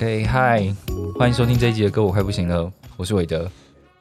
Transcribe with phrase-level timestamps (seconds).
[0.00, 0.74] OK，嗨，
[1.18, 3.50] 欢迎收听这一集的歌，我快不行了，我是韦德。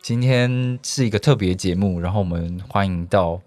[0.01, 3.41] 今天是一个特别节目，然后我们欢迎到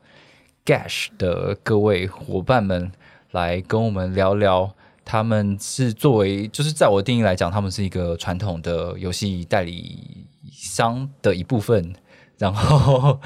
[0.62, 2.92] Gash 的各位伙伴们
[3.30, 4.70] 来跟我们聊聊。
[5.02, 11.94] 他们是作为，就是在我定义来讲，他们是一个传统的游戏代理商的一部分。
[12.36, 13.18] 然后，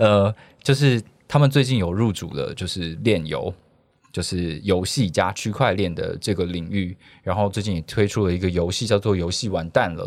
[0.00, 3.54] 呃，就是他们最近有入主了，就是炼油。
[4.12, 10.06] 就是游戏加区块链的这个领域，然后最近也推出了一个游戏，叫做《游戏完蛋了》。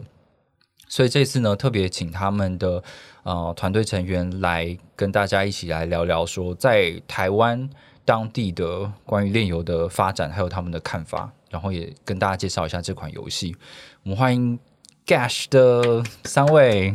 [0.87, 2.81] 所以这次呢，特别请他们的
[3.23, 7.67] 呃团队成员来跟大家一起来聊聊，说在台湾
[8.05, 13.55] 当地的关于炼油的发展，还有他们的看法，然后也跟大家介绍一下这款游戏。
[14.03, 14.59] 我们欢迎
[15.07, 16.93] Gash 的三位，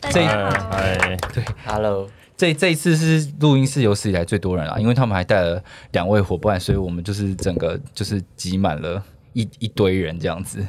[0.00, 2.23] 大家好，嗨，对，Hello。
[2.44, 10.62] 这这一次是录音室有史以来最多人了，因为他们还带了两位伙伴，所以我们就是整个就是挤满了一一堆人这样子。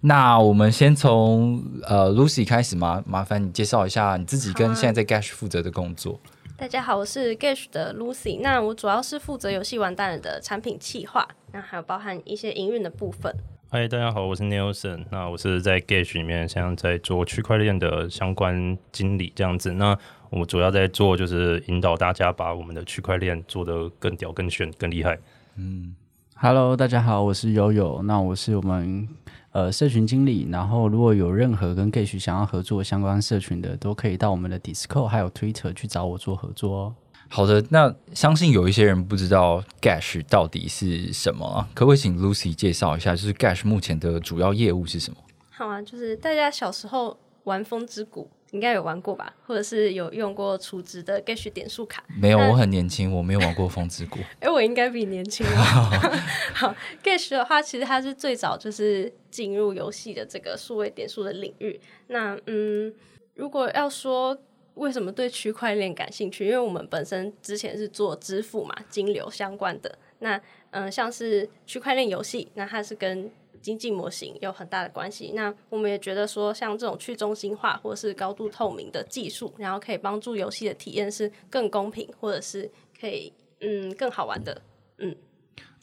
[0.00, 3.04] 那我们先从呃 Lucy 开始吗？
[3.06, 6.18] 麻烦你介绍一下你自己跟现在在 Gash 负责的工作。
[6.56, 8.40] 大家好，我是 Gash 的 Lucy。
[8.40, 13.30] 那我主要是负责游戏完蛋了的产品企划，那还有包含一些营运的部分。
[13.70, 15.04] 嗨，大家好，我是 Nelson。
[15.10, 19.74] 那我是在 Gash 里面，现在在做区块链的相关经理这样子。
[19.74, 19.94] 那
[20.30, 25.18] 我主要在做就是引导大家把我们的区块链做得更屌、更炫、更厉害。
[25.56, 25.94] 嗯
[26.36, 28.00] ，Hello，大家好，我是悠悠。
[28.04, 29.06] 那我是我们
[29.52, 30.48] 呃社群经理。
[30.50, 36.94] 然后如果有任何跟 Gash 想要合作相关社群的，都可以到我们的 Discord 还有 Twitter 去找我做合作哦。
[37.28, 45.18] 好的，那相信有一些人不知道 Gash 到底是什么，可不可以请 Lucy 介绍一下，就是 Gash 目前的主要业务是什么？
[45.50, 48.30] 好啊，就是大家小时候玩风之谷。
[48.52, 52.02] 应该有玩过吧，或者是有用过储值的 Gash 点数卡？
[52.18, 54.18] 没有，我很年轻，我没有玩过风之谷。
[54.40, 55.44] 哎，我应该比年轻。
[56.54, 56.74] 好
[57.04, 61.78] ，Gash 的话，其实它是最早就是进入游戏的这个数位点数的领域。
[62.06, 62.90] 那嗯，
[63.34, 64.34] 如果要说
[64.78, 69.98] 为什么对区块链感兴趣，因为我们本身之前是做支付嘛，金流相关的。
[70.20, 70.40] 那
[70.70, 73.30] 嗯，像是区块链游戏，那它是跟
[73.60, 75.32] 经济模型有很大的关系。
[75.34, 84.62] 那我们也觉得说，像这种去中心化或是高度透明的技术，然后可以帮助游戏的体验是更公平，或者是可以嗯更好玩的。
[84.98, 85.16] 嗯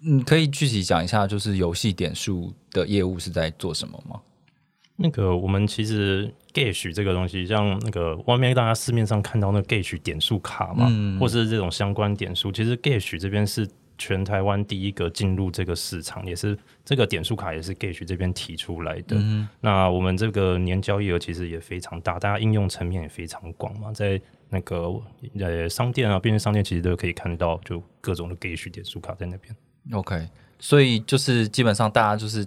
[0.04, 4.22] 嗯，可以具体讲一下，就是游戏点数的业务是在做什么吗？
[4.96, 10.90] 那个我们其实 Gage 这个东西，像那个外面大家市面上看到那 Gage 点数卡嘛，
[11.20, 13.68] 或是这种相关点数，其实 Gage 这边是。
[13.98, 19.16] 全台湾第一个进入这个市场，也是这个点数卡也是 Gage 这边提出来的。
[19.62, 24.94] 那我们这个年交易额其实也非常大，大家应用层面也非常广嘛，在那个
[25.40, 29.56] 呃商店啊，便利商店其实都可以看到，就各种的 Gage 点数卡在那边。
[29.94, 30.28] OK，
[30.60, 32.46] 所以就是基本上大家就是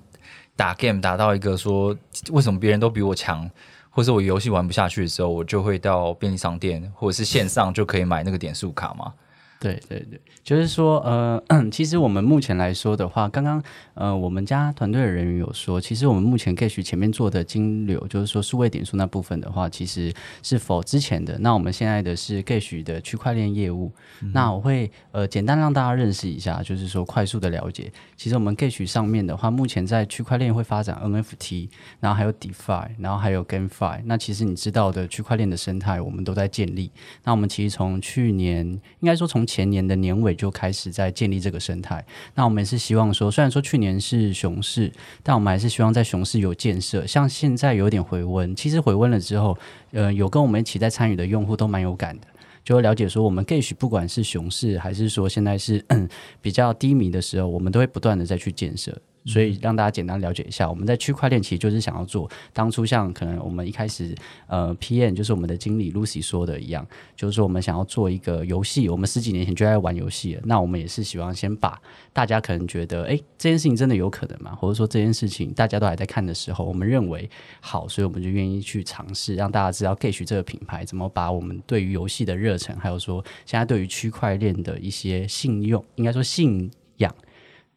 [0.59, 1.97] 打 game 打到一个说，
[2.33, 3.49] 为什么别人都比我强，
[3.91, 9.13] 或者我游戏玩不下去的时候，我就会到便利商店或者是线上就可以买那个点数卡嘛。
[9.61, 13.61] 对对对，就是说，呃， 其实我们目前来说的话，刚刚
[13.95, 20.15] 呃，我们家团队的人员有说，其实我们目前 Gash 前面做的金流，就是说数位点数那部分的话，其实
[20.45, 21.37] 是否之前的。
[21.41, 23.93] 那我们现在的是 Gash 的区块链业务。
[24.33, 27.91] 那我会呃简单让大家认识一下，就是说快速的了解。
[28.17, 34.03] 其实我们 Gash 上面的话，目前在区块链会发展 NFT，然后还有 DeFi，然后还有 GameFi。
[34.05, 36.93] 那其实你知道的区块链的生态，我们都在建立。
[37.25, 38.65] 那我们其实从去年，
[39.01, 42.05] 应该说从前年的年尾就开始在建立这个生态。
[42.35, 44.93] 那我们也是希望说，虽然说去年是熊市，
[45.23, 47.07] 但我们还是希望在熊市有建设。
[47.07, 49.57] 像现在有点回温，其实回温了之后，
[49.93, 52.27] 呃，有跟我们一起在参与的用户都蛮有感的，
[52.63, 55.83] 就会了解说，我们 Gage 不管是熊市还是说现在是
[56.43, 58.97] 比较低迷的时候，我们都会不断的再去建设。
[59.29, 64.15] 所以让大家简单了解一下，我们在区块链其实就是想要做当初像可能我们一开始
[64.47, 66.85] 呃 PM 就是我们的经理 Lucy 说的一样，
[67.15, 71.81] 就是说我们想要做一个游戏，我们十几年前就在玩游戏了，那我们也是希望先把
[72.13, 74.55] 大家可能觉得哎这件事情真的有可能吗？
[74.55, 77.29] 或者说这件事情大家都还在看的时候，我们认为
[77.61, 87.15] 好，所以我们就愿意去尝试，让大家知道 Gage 这个品牌怎么把我们对于游戏的热忱，还有说现在对于区块链的一些信用，应该说信仰。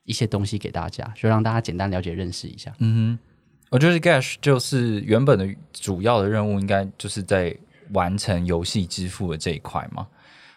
[0.04, 2.74] 一些东西给大家，就让大家简单了解认识一下。
[2.80, 3.20] 嗯哼
[3.70, 7.56] 我觉得 Gash 就是原本的主要的任务，应该就是在
[7.94, 10.06] 完成游戏支付的这一块嘛。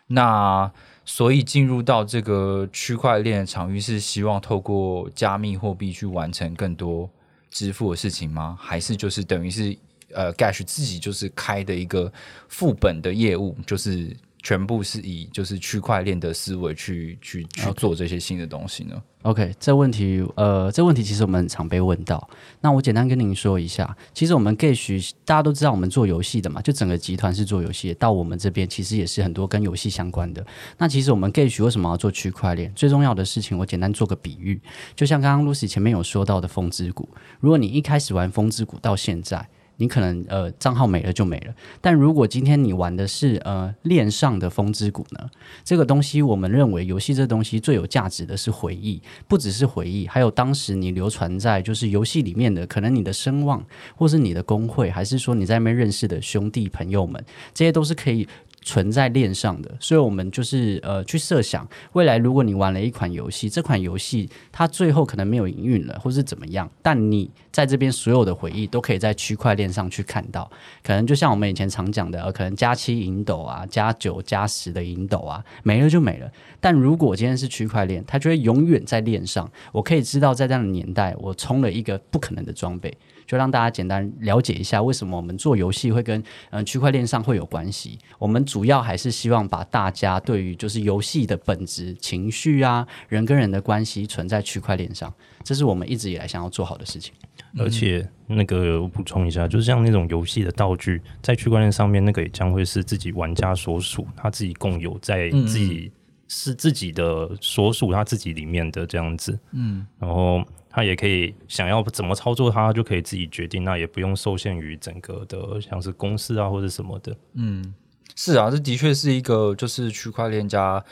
[0.07, 0.71] 那
[1.05, 7.09] 所以进入到这个区块链的场域，是希望透过加密货币去完成更多
[7.51, 8.59] 支付的事情吗？
[8.61, 9.77] 还是就是等于是
[10.13, 12.13] 呃 Gash 自己就是开的一个
[12.49, 14.15] 副本的业务，就是
[14.45, 22.29] 全部是以就是区块链的思维去去去做这些新的东西呢？OK，这问题，呃，这问题其实我们很常被问到。
[22.61, 30.47] 那我简单跟您说一下，其实我们 Gage 大家都知道，我们做游戏的嘛，就整个集团是做游戏，到我们这边其实也是很多跟游戏相关的。
[30.77, 32.71] 那其实我们 Gage 为什么要做区块链？
[32.75, 34.61] 最重要的事情，我简单做个比喻，
[34.95, 37.09] 就像刚刚 Lucy 前面有说到的风之谷，
[37.41, 39.49] 如果你一开始玩风之谷到现在。
[39.77, 45.31] 你可能呃账号没了就没了，但如果今天你玩的是呃链上的风之谷呢？
[45.65, 53.65] 这个东西我们认为游戏这东西最有价值的是回忆，不只是回忆，还有当时你流传在就是游戏里面的可能你的声望，
[53.97, 58.29] 或是你的工会，还是说你在那边认识的兄弟朋友们，这些都是可以。
[58.65, 70.51] 存在链上的，所以我们就是呃去设想未来，如果你玩了一款游戏，这款游戏它最后可能没有营运了，或是怎么样，但你在这边所有的回忆都可以在区块链上去看到。
[70.83, 76.31] 可能就像我们以前常讲的，呃，可能加七银斗啊，加九加十的银斗啊，没了就没了。
[76.59, 79.49] 但如果今天是区块链，它就会永远在链上。
[79.73, 82.97] 我可以知道，在这样的年代，我充了一个不可能的装备。
[83.27, 87.99] 就让大家简单了解一下，为什么我们做游戏会跟嗯区块链上会有关系。
[88.19, 95.13] 我们主要还是希望把大家对于就是游戏的本质、情绪啊、人跟人的关系存在区块链上，
[95.43, 97.13] 这是我们一直以来想要做好的事情。
[97.57, 105.93] 而且那个我补充一下，就是像那种游戏的道具，在区块链上面，那个也将会是自己玩家所属，他自己共有在自己
[106.27, 109.39] 是自己的所属，他自己里面的这样子。
[109.53, 110.45] 嗯，然后。
[110.75, 117.17] 他也可以想要怎么操作，他就可以自己决定，那也不用受限于整个的像是公司啊或者什么的。
[117.35, 117.73] 嗯，
[118.17, 120.85] 是啊，这的确是一个就是区块链加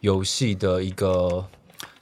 [0.00, 1.42] 游戏的一个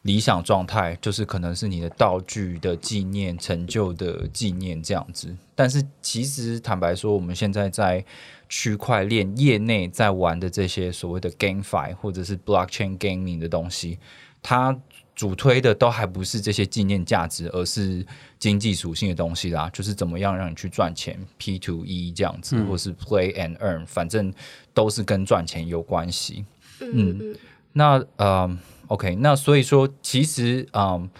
[0.03, 5.33] 理想状态，就是可能是你的道具的纪念、成就的纪念这样子。
[5.55, 8.05] 但是其实坦白说，我们现在在
[8.49, 14.01] 区块链业内在玩的这些所谓的 GameFi 或者是 Blockchain Gaming 的东西，
[14.43, 14.77] 它。
[15.19, 18.07] 主推的都还不是这些纪念价值，而是
[18.39, 24.33] 经济属性的东西啦，就是怎么样让你去赚钱，P to E 这样子，或是 Play and Earn，反正
[24.73, 26.45] 都是跟赚钱有关系。
[26.81, 27.37] 嗯，
[27.73, 31.11] 那呃，OK，那所以说，其实嗯，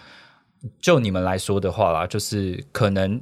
[0.79, 3.21] 就你们来说的话啦，就是可能。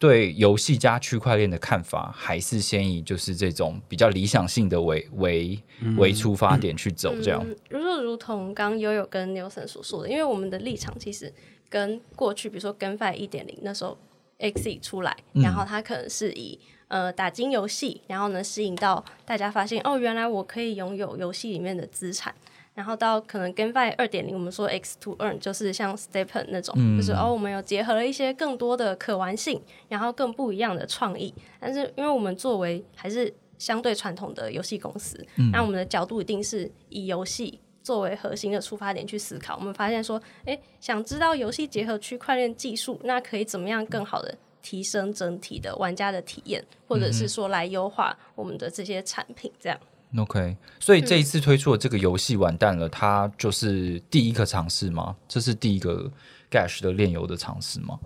[0.00, 5.62] 对游戏加区块链的看法，还是先以就是这种比较理想性的为为
[5.98, 7.46] 为出发点去走，这样。
[7.68, 11.30] 如说如同刚悠悠跟牛森所说的，因为我们的立场其实
[11.68, 13.98] 跟过去，比如说跟 Fi 一点零那时候
[14.38, 16.58] X 出来，然后它可能是以
[16.88, 22.34] 呃打金游戏，然后呢吸引到大家发现哦，原来我可以拥有游戏里面的资产。
[22.80, 29.60] 然后到可能 GameFi 二点零，我们说 X to Earn 就是像 Stepen 那种，就是哦，我们有结合了一些更多的可玩性，
[29.90, 31.34] 然后更不一样的创意。
[31.60, 35.22] 但是因为我们作为还是相对传统的游戏公司，
[35.52, 39.58] 那我们的角度一定是以游戏作为核心的出发点去思考。
[39.58, 49.78] 我们发现说，哎，想知道游戏结合区块链技术，那可以怎么样更好的提升整体的玩家的体验，或者是说来优化我们的这些产品，这样。
[50.16, 55.14] OK，所以这一次推出的这个游戏完蛋了，它就是第一个尝试吗？
[55.28, 56.10] 这是第一个
[56.50, 57.98] Gash 的炼油的尝试吗？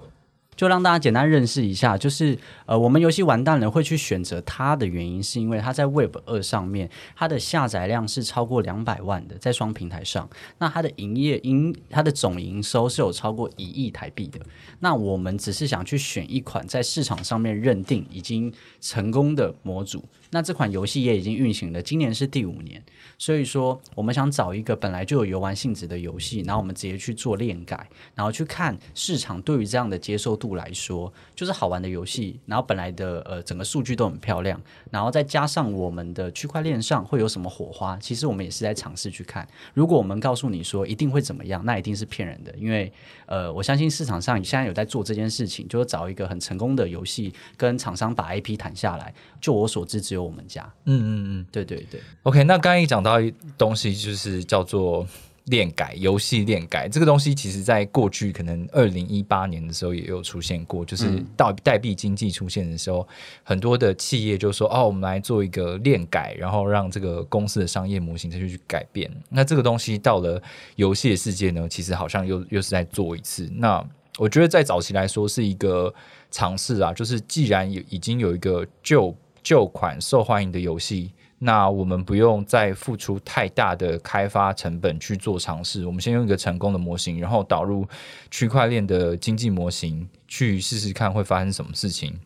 [0.56, 14.38] 就让大家简单认识一下，就是呃，我们游戏完蛋了会去选择它的原因，是因为它在 Web 二上面，它的下载量是超过两百万的，在双平台上，那它的营业营它的总营收是有超过一亿台币的。
[14.78, 20.04] 那我们只是想去选一款在市场上面认定已经成功的模组，
[20.35, 22.83] 那这款游戏也已经运行了，今年是第五年。
[23.17, 34.61] 所以说，我们想找一个本来就有游玩性质的游戏，然后我们直接去做链改，然后去看市场对于这样的接受度来说，就是好玩的游戏，然后本来的呃整个数据都很漂亮，
[34.91, 39.47] 然后再加上我们的区块链上会有什么火花，其实我们也是在尝试去看。
[39.73, 42.93] 如果我们告诉你说一定会怎么样，那一定是骗人的，因为
[43.26, 49.14] 呃我相信市场上现在有在做这件事情，就是找一个很成功的游戏跟厂商把 IP 谈下来。
[49.41, 50.62] 就我所知，只有我们家。
[50.87, 52.00] 嗯嗯嗯，对对对。
[52.23, 53.19] OK，那刚刚一讲到
[53.59, 55.07] 东西，就是叫做
[55.45, 63.07] 链改游戏链改这个东西，其实在过去可能二零一八年的时候也有出现过，就是到代币经济出现的时候，
[63.43, 70.43] 很多的企业就说：“哦，我们来做一个链改，然后让这个公司的商业模型再去改变。”那这个东西到了
[70.76, 73.47] 游戏的世界呢，其实好像又又是在做一次。
[73.54, 75.93] 那我觉得在早期来说是一个
[76.31, 81.12] 尝试啊，就是既然有已经有一个旧旧款受欢迎的游戏。
[81.38, 87.86] 那我们不用再付出太大的开发成本去做尝试，我们先用一个成功的模型，然后导入
[88.30, 92.18] 区块链的经济模型去试试看会发生什么事情，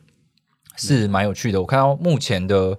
[0.76, 1.60] 是蛮有趣的。
[1.60, 2.78] 我看到目前的。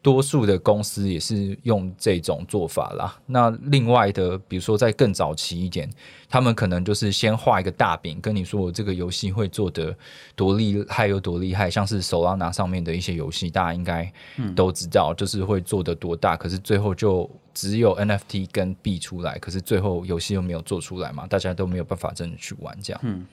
[0.00, 3.18] 多数的公司也是用这种做法啦。
[3.26, 5.90] 那另外的，比如说在更早期一点，
[6.28, 9.94] 他们可能就是先画一个大饼，跟你说我这个游戏会做的
[10.36, 11.68] 多厉害有多厉害。
[11.68, 14.10] 像是手拉拿上面的一些游戏，大家应该
[14.54, 16.36] 都知道，就是会做的多大。
[16.36, 23.26] 可是最后就只有 NFT 跟币出来，可是最后游戏又没有做出来嘛，大家都没有办法真的去玩这样。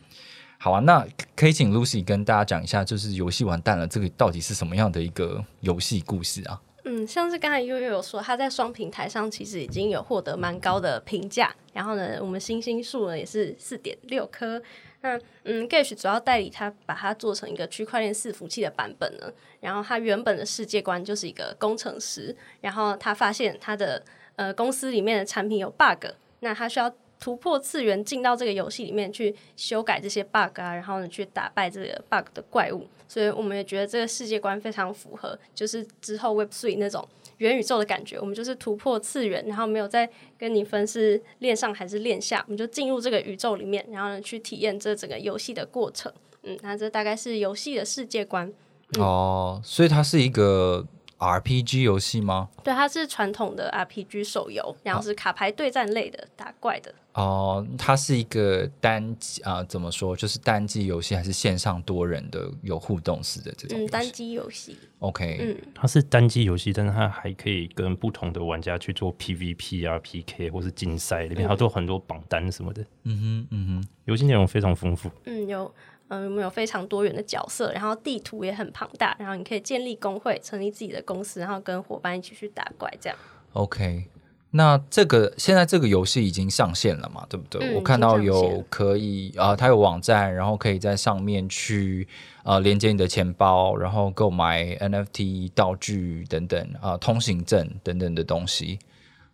[0.65, 1.05] 好啊，那
[1.36, 6.60] 可以请 Lucy 跟大家讲一下，就是游戏完蛋了，这个到底是什么样的一个游戏故事啊？
[6.86, 14.60] 嗯，像是刚才悠悠有说，他在双平台上其实已经有获得蛮高的评价，然后呢，我们星星数呢也是四点六颗。
[15.01, 24.03] 那嗯，Gash 主要代理他把它做成一个区块链伺服器的版本呢，然后他原本的世界观就是一个工程师，然后他发现他的
[24.36, 26.07] 呃公司里面的产品有 bug，
[26.39, 26.91] 那他需要。
[27.25, 37.03] 突破次元进到这个游戏里面去修改这些 bug 啊，然后呢去打败这个 bug 的怪物，所以我们也觉得这个世界观非常符合，就是之后 Web Three 那种
[37.38, 38.20] 元宇宙的感觉。
[38.20, 46.13] 我们就是突破次元，然后没有再跟你分是链上还是链下，我们就进入这个宇宙里面，然后呢去体验这整个游戏的过程。
[46.44, 48.53] 嗯，那这大概是游戏的世界观。
[49.00, 50.86] 哦，所以它是一个。
[51.17, 52.50] RPG 游戏吗？
[52.63, 56.93] 对，它是传统的 RPG 手游，然后是卡牌对战类的，打怪的。
[57.13, 59.63] 哦，它是一个单机啊？
[59.63, 60.13] 怎么说？
[60.13, 63.79] 就是单机游戏还是线上多人的有互动式的这种？
[63.79, 64.77] 嗯，单机游戏。
[65.00, 72.86] OK，嗯，它是单机游戏，但是它还可以跟不同的玩家去做 PVP 啊、PK 或是竞赛，里面它都很多榜单什么的。
[73.03, 75.10] 嗯哼，嗯哼，游戏内容非常丰富。
[75.24, 75.74] 嗯，有。
[76.09, 83.17] 嗯，我们有非常多元的角色，然后地图也很庞大，然后你可以建立工会，成立自己的公司，然后跟伙伴一起去打怪，这样。
[83.53, 84.05] OK，
[84.51, 87.25] 那这个现在这个游戏已经上线了嘛？
[87.27, 87.74] 对不对？
[87.74, 92.07] 我看到有可以啊，它有网站，然后可以在上面去
[92.43, 98.77] 呃连接你的钱包，然后购买 NFT 道具等等啊，通行证等等的东西，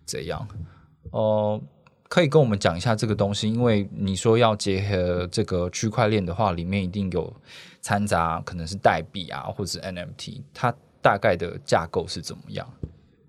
[0.05, 0.47] 这样
[1.11, 1.61] 哦。
[2.11, 7.33] 可以跟我们讲一下这个东西，因为你说要结合这个区块链的话，里面一定有
[7.81, 12.69] 掺杂可能是代币啊，或者是 NFT，它大概的架构是怎么样？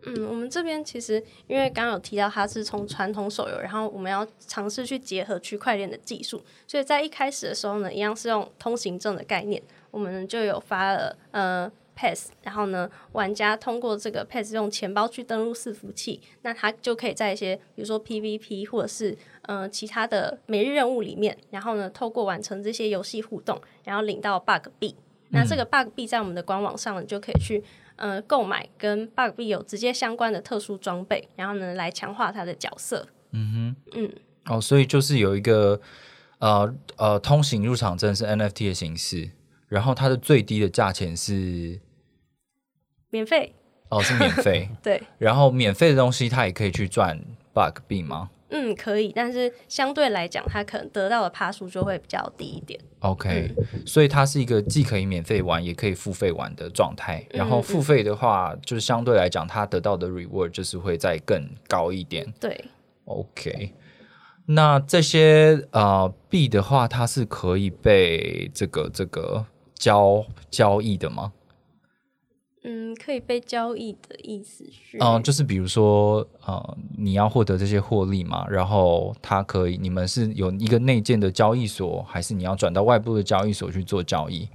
[0.05, 9.63] 嗯，我们这边其实因为刚刚有提到它是从传统手游，然后我们要尝试去结合区块链的技术，所以在一开始的时候呢，一样是用通行证的概念，
[9.93, 11.71] 我们就有发了呃。
[11.95, 24.95] Pass，然后呢，玩家通过这个 Pass 用钱包去登录伺服器，那他就可以在一些比如说 PVP 或者是呃其他的每日任务里面，然后呢，透过完成这些游戏互动，然后领到 Bug 币。
[25.31, 27.63] 那这个 Bug 币在我们的官网上，你就可以去
[27.97, 33.09] 呃购买跟 Bug 币有直接相关的特殊装备，然后呢来强化他的角色。
[33.31, 34.13] 嗯哼，嗯，
[34.47, 35.81] 哦，所以就是有一个
[36.39, 39.31] 呃呃通行入场证是 NFT 的形式。
[39.73, 41.81] 然后它的最低的价钱是
[43.09, 43.55] 免费
[43.89, 45.03] 哦，是免费 对。
[45.17, 47.19] 然后免费的东西它也可以去赚
[47.55, 48.29] bug 币吗？
[48.51, 52.79] 嗯，可以，但是相对来讲，它可能得到的趴数就会比较低一点。
[52.99, 53.51] OK，
[53.87, 57.27] 所以它是一个既可以免费玩也可以付费玩的状态。
[57.31, 62.31] 然后付费的话，就是相对来讲，它得到的 reward 就是会再更高一点。
[62.39, 62.63] 对
[63.07, 63.73] ，OK。
[64.45, 69.47] 那这些呃币的话，它是可以被这个这个。
[69.83, 71.33] 交交易的吗？
[72.63, 84.49] 嗯，可以被交易的意思是，嗯，就是比如说，呃，你要获得这些获利嘛，然后它可以，你们是有一个内建的交易所，还是你要转到外部的交易所去做交易？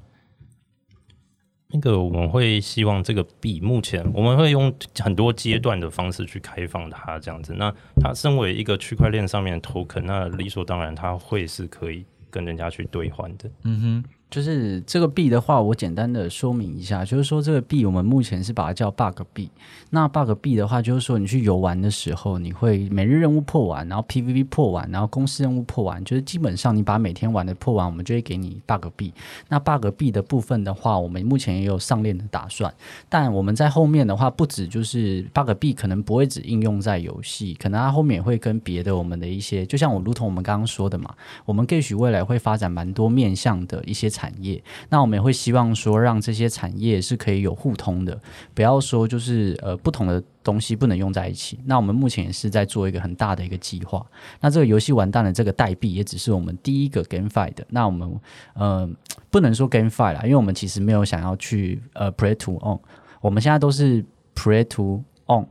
[1.67, 7.53] 那个我们会希望这个币，目前我们会用很多阶段的方式去开放它，这样子。
[7.57, 7.69] 那
[8.01, 13.51] 它身为一个区块链上面的 token，那理所当然它会是可以跟人家去兑换的。
[13.65, 14.09] 嗯哼。
[14.29, 19.49] 就是这个币的话，我简单的说明一下，就是说这个币我们目前是把它叫 bug 币。
[19.89, 29.13] 那 bug 币的话，就是说你去游玩的时候，你会每日任务破完，然后 PVP 破完，然后公司任务破完，就是基本上你把每天玩的破完，我们就会给你 bug 币。
[29.47, 32.73] 那 bug 币的部分的话，我们目前也有上链的打算，
[33.07, 41.15] 但我们在后面的话，不止就是 bug 币可能不会只应用在游戏，可能它后面也会跟别的我们的一些，就像我如同我们刚刚说的嘛，
[41.45, 44.11] 我们 g a 未来会发展蛮多面向的一些。
[44.17, 48.19] 产业，那我们也会希望说，让这些产业是可以有互通的，
[48.55, 51.59] 不要说就是呃不同的东西不能用在一起。
[51.65, 54.03] 那我们目前也是在做一个很大的一个计划。
[54.41, 57.63] 那这个游戏完蛋了，这个代币也只是我们第一个 GameFi 的。
[57.69, 58.19] 那我们
[58.55, 58.89] 呃
[59.29, 62.79] 不能说 GameFi 啦，因为我们其实没有想要去呃 Play to On，
[63.21, 65.45] 我们现在都是 Play to On，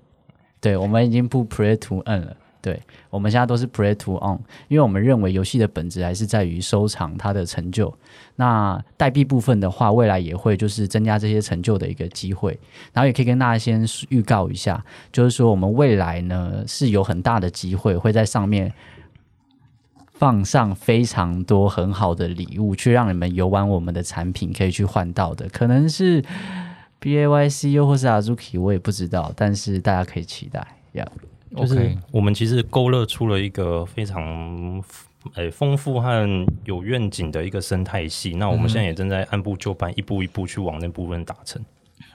[0.61, 2.37] 对，我们已经不 Play to N 了。
[2.67, 7.97] 对，我们现在都是 play to on，因为我们认为游戏的本质还是在于收藏它的成就。
[8.35, 12.59] 那代币部分的话，未来也会就是增加这些成就的一个机会。
[12.93, 18.73] 然后也可以跟大家先预告一下，就是说我们未来呢是有很大的机会会在上面
[20.15, 26.21] 放上非常多很好的礼物，去让你们游玩我们的产品可以去换到的，可能是
[26.99, 31.07] B A Y C 又或是 Azuki，我也不知道，但是大家可以期待 yeah。
[31.55, 34.83] 就是我们其实勾勒出了一个非常
[35.35, 38.33] 诶丰富和有愿景的一个生态系。
[38.37, 41.65] 那我们现在也正在按部就班，一步一步去往那部分达成。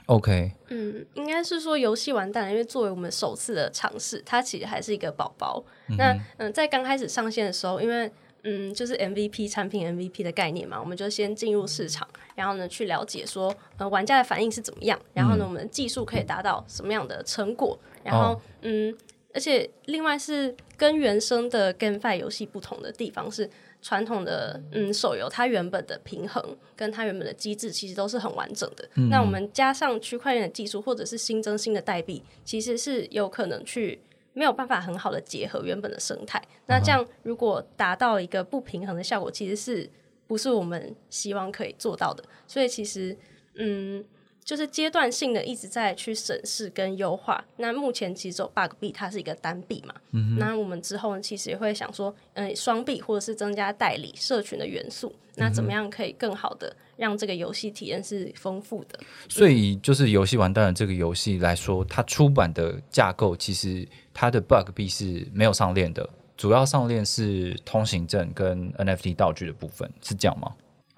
[0.06, 5.62] OK，嗯，应该是说游戏完蛋了，因为作为我们首次的尝试，它其实还是一个宝宝。
[5.96, 8.10] 那嗯，在刚开始上线的时候，因为
[8.42, 18.94] 嗯，就是 MVP 产品 MVP 的概念嘛，我们就先进入市场，然后呢去了解说呃玩家的反应是怎么样，然后呢我们的技术可以达到什么样的成果，然后嗯。
[19.34, 23.48] 而且，另外是跟原生的 GameFi 游戏不同的地方是，
[23.80, 28.88] 传统的嗯手游它原本的平衡跟它原本的机制其实都是很完整的。
[29.10, 34.00] 那我们加上区块链的技术，或者是新增新的代币，其实是有可能去
[34.34, 36.42] 没有办法很好的结合原本的生态。
[36.66, 39.88] 那这样如果达到一个不平衡的效果，其实是
[40.26, 42.22] 不是我们希望可以做到的？
[42.46, 43.16] 所以其实
[43.54, 44.04] 嗯。
[44.44, 47.44] 就是阶段性的一直在去审视跟优化。
[47.56, 49.94] 那目前其实有 bug 币，它是一个单币嘛。
[50.10, 55.14] 嗯那我们之后呢，其实也会想说，嗯，双币或者是增加代理社群的元素。
[55.36, 58.98] 那怎么样可以更好的让这个游戏体验是丰富的？
[59.30, 66.06] 所以就是游戏完蛋了这个游戏来说，它出版的架构其实它的 bug 币是没有上链的，
[66.36, 70.52] 主要上链是通行证跟 NFT 道具的部分，是这样吗？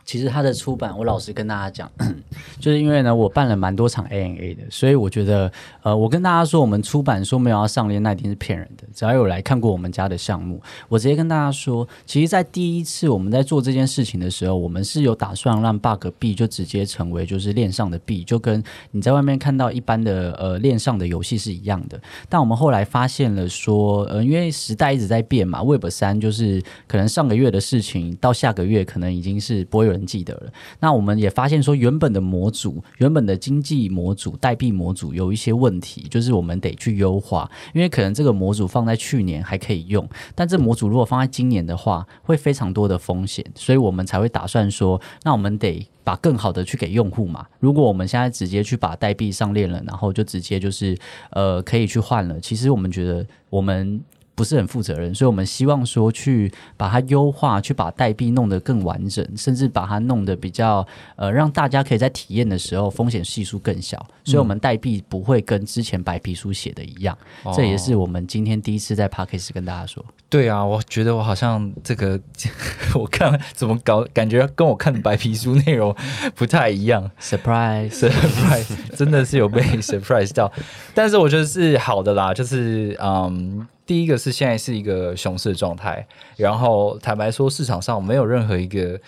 [0.05, 1.91] 其实它的出版，我老实跟大家讲，
[2.61, 5.51] 就是因为呢，我办了蛮多场 ANA 的，所以我觉得，
[5.83, 8.85] 呃，我跟大家说，我们出版说没有要上链，那一定是骗人的。
[8.93, 21.99] 只要有来看过我们家的项目，我直接跟大家说，其实，在第一次我们在做这件事情的时候，我们是有打算让 bug 币就直接成为就是链上的币，就跟你在外面看到一般的呃链上的游戏是一样的。
[22.29, 29.94] 但我们后来发现了说，呃，因为时代一直在变嘛，Web 三就是可能上个月的事情，到下个月可能已经是不会有。
[29.97, 37.51] 人记得了，那我们也发现说，原本的模组、原本的经济模组、代币模组有一些问题，就是我们得去优化。
[37.73, 47.47] 因为可能这个模组放在去年还可以用，但这模组如果放在今年的话，会非常多的风险，所以我们才会打算说，那我们得把更好的去给用户嘛。
[47.61, 50.97] 如果我们现在直接去把代币上链了，然后就直接就是
[51.31, 54.03] 呃可以去换了，其实我们觉得我们。
[54.35, 64.05] 不是很负责任，所以我们希望说去把它优化，去把代币弄得更完整，甚至把它弄得比较呃，让大家可以在体验的时候风险系数更小。
[64.25, 67.17] 所以，我们代币不会跟之前白皮书写的一样。
[67.55, 70.05] 这也是我们今天第一次在 p a r k a s 跟大家说。
[70.29, 72.19] 对啊，我觉得我好像这个
[72.97, 75.95] 我看怎么搞，感觉跟我看的白皮书内容
[76.35, 77.09] 不太一样。
[77.21, 80.51] Surprise，Surprise，真的是有被 surprise 到。
[80.93, 83.69] 但是我觉得是好的啦，就是嗯。
[83.87, 88.99] 第一个是现在是一个熊市状态，然后坦白说，市场上没有任何一个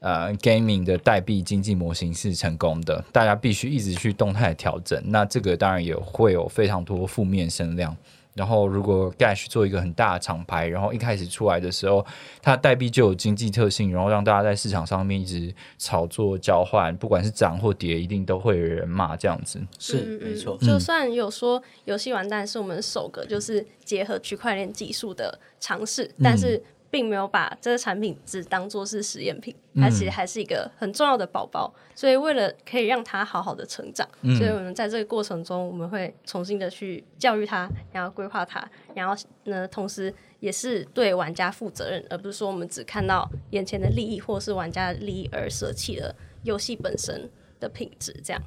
[0.00, 5.00] 呃 gaming 的代币经济模型是成功的，大家必须一直去动态调整。
[5.06, 7.96] 那这个当然也会有非常多负面声量。
[8.34, 12.04] 然后，如果 Gash 做一个很大的厂牌，然后一开始出来的时候，
[12.42, 19.60] 它代币就有经济特性，然后让大家在市场上面一直炒作交换，不管是涨或跌，一定都会有人骂这样子。
[19.78, 20.58] 是，没错。
[20.60, 26.62] 就算有说游戏完蛋是我们首个就是结合区块链技术的尝试，但是。
[26.94, 31.74] 并没有把这个产品只当做是实验品，它其实还是一个很重要的宝宝。
[31.92, 47.28] 所以为了可以让它好好的成长，所以我们在这个过程中，我们会重新的去教育它，然后规划它，然后呢，同时也是对玩家负责任，而不是说我们只看到眼前的利益或是玩家的利益而舍弃了游戏本身
[47.58, 48.40] 的品质，这样。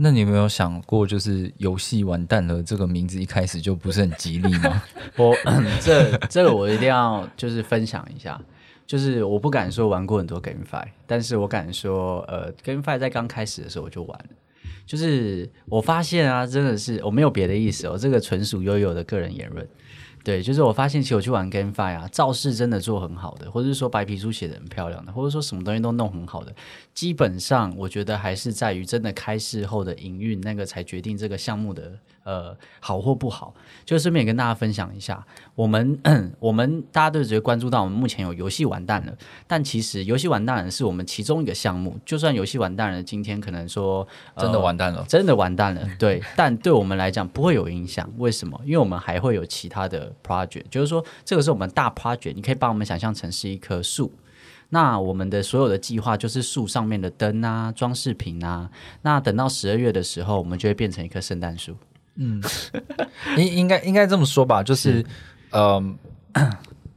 [0.00, 4.82] 那你有没有想过，就是游戏完蛋了这个名字一开始就不是很吉利吗？
[5.18, 5.36] 我
[5.80, 8.40] 这这个我一定要就是分享一下，
[8.86, 14.26] 就是我不敢说玩过很多 GameFi，但是我敢说，呃，GameFi 在刚开始的时候我就玩了。
[14.86, 19.68] 就是我发现啊，真的是我没有别的意思哦，这个纯属悠悠的个人言论。
[20.28, 26.54] 对，就是我发现，其实我去玩 GameFi 啊，造势真的做很好的，或者是说白皮书写的很漂亮的，或者说什么东西都弄很好的，
[26.92, 33.54] 基本上我觉得还是在于真的开市后的营运那个才决定这个项目的呃好或不好。
[33.86, 35.98] 就顺便跟大家分享一下，我们
[36.38, 41.98] 我们大家都直接关注到我们目前有游戏完蛋了，但其实游戏完蛋了是我们其中一个项目。
[42.04, 45.02] 就算游戏完蛋了，今天可能说、呃真的完蛋了。
[45.08, 48.60] 真的完蛋了， 对，但对我们来讲不会有影响，为什么？
[48.66, 54.12] 因为我们还会有其他的 project，就是说这个是我们大 project，你可以把我们想象成是一棵树。
[54.70, 58.70] 那我们的所有的计划就是树上面的灯啊、装饰品啊。
[59.00, 61.74] 那等到十二月的时候，我们就会变成一棵圣诞树。
[62.18, 62.42] 嗯。
[63.36, 65.04] 应应该应该这么说吧，就是
[65.50, 65.82] 呃，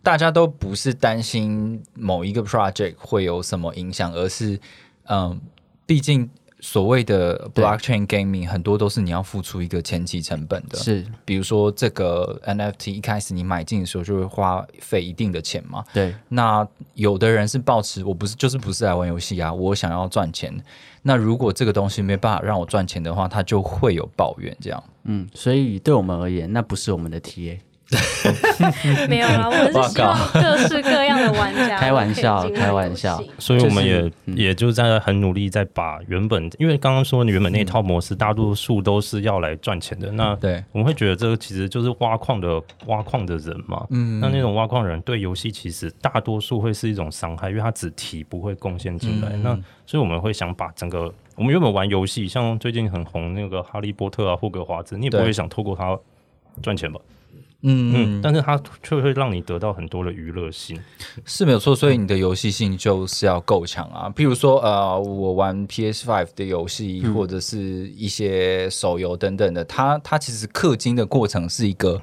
[0.04, 4.60] 大家都不是担心某一个 project 会有什么影响，而是
[5.04, 5.40] 嗯、
[5.86, 6.30] 毕竟
[6.63, 15.84] 所谓的 blockchain gaming 很多都是你要付出一个前期成本的，是比如说这个 NFT 一开始你买进的时候就会花费一定的钱嘛。
[15.91, 20.54] 对，那有的人是抱持我不是就是不是来玩游戏啊，我想要赚钱。
[21.02, 24.84] 那如果这个东西没办法让我赚钱的话，他就会有抱怨这样。
[25.06, 27.58] 嗯，所以对我们而言，那不是我们的 TA。
[29.10, 40.12] 没有啊，我们是希望各式各样的玩家开玩笑开玩笑所以我们也、就是嗯也就在很努力在把原本，因为刚刚说你原本那套模式，大多数都是要来赚钱的。
[40.12, 43.86] 那对，我们会觉得这个其实就是挖矿的挖矿的人嘛。
[43.90, 49.30] 嗯那那种挖矿人对游戏其实大多数会是一种伤害，因为他只提不会贡献进来。
[49.34, 55.98] 嗯那所以我们会想把整个我们原本玩游戏，像最近很红那个哈利波特啊、霍格华兹，你也不会想透过它
[56.62, 57.00] 赚钱吧？
[57.63, 60.80] 嗯嗯，但是它却会让你得到很多的娱乐性。
[61.26, 64.12] 是没有错，所以你的游戏性就是要够强啊。
[64.15, 67.58] 譬如说，呃，我玩 PS Five 的游戏，或者是
[67.89, 72.02] 一些手游等等的，它它其实氪金的过程是一个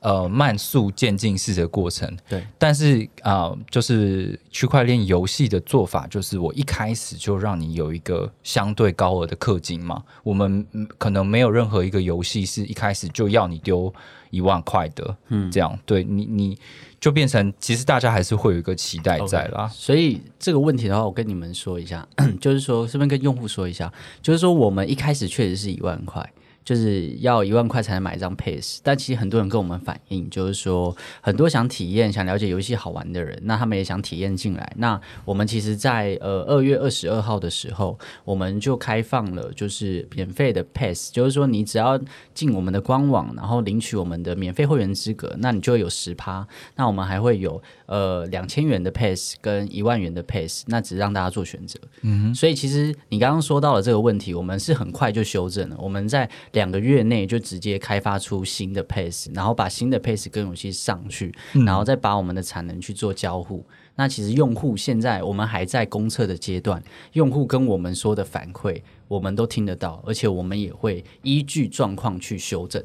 [0.00, 2.16] 呃慢速渐进式的过程。
[2.28, 10.02] 对，但是啊、呃就是区块链游戏的做法，就是我一开始就让你有一个相对高额的氪金嘛。
[10.22, 13.92] 我们嗯可能没有任何一个游戏是一开始就要你丢
[14.30, 16.58] 一万块的，嗯，这样对你你
[16.98, 19.68] 就变成其实大家还是会有一个期待在啦。
[19.68, 22.06] 所以这个问题的话，我跟你们说一下，
[22.40, 26.32] 就是说，顺便跟用户说一下，就是说，我们一开始确实是一万块。
[26.64, 34.72] 就是要一万块才能买一张 Pass，但其实很多人跟我们反映，就是说很多想体验、想了解游戏好玩的人，那他们也想体验进来。
[34.76, 41.98] 那我们其实在，呃二月二十二号的时候，我们就开放了就是免费的 Pass，就是说你只要
[42.34, 46.46] 进我们的官网，然后领取我们的免费会员资格，那你就会有十趴。
[46.76, 51.80] 那我们还会有呃两千元的 Pass 跟一万元的 Pass，那只是让大家做选择。
[52.02, 61.34] 嗯，所以其实你刚刚说到了这个问题，我们是很快就修正了，我们在两个月内就直接开发出新的 pace，然后把新的 pace 跟游戏上去，
[61.66, 63.64] 然后再把我们的产能去做交互。
[63.96, 66.82] 那其实用户现在我们还在公测的阶段，
[67.12, 72.82] 用户跟我们说的反馈，我们都听得到，而且我们也会依据状况去修正。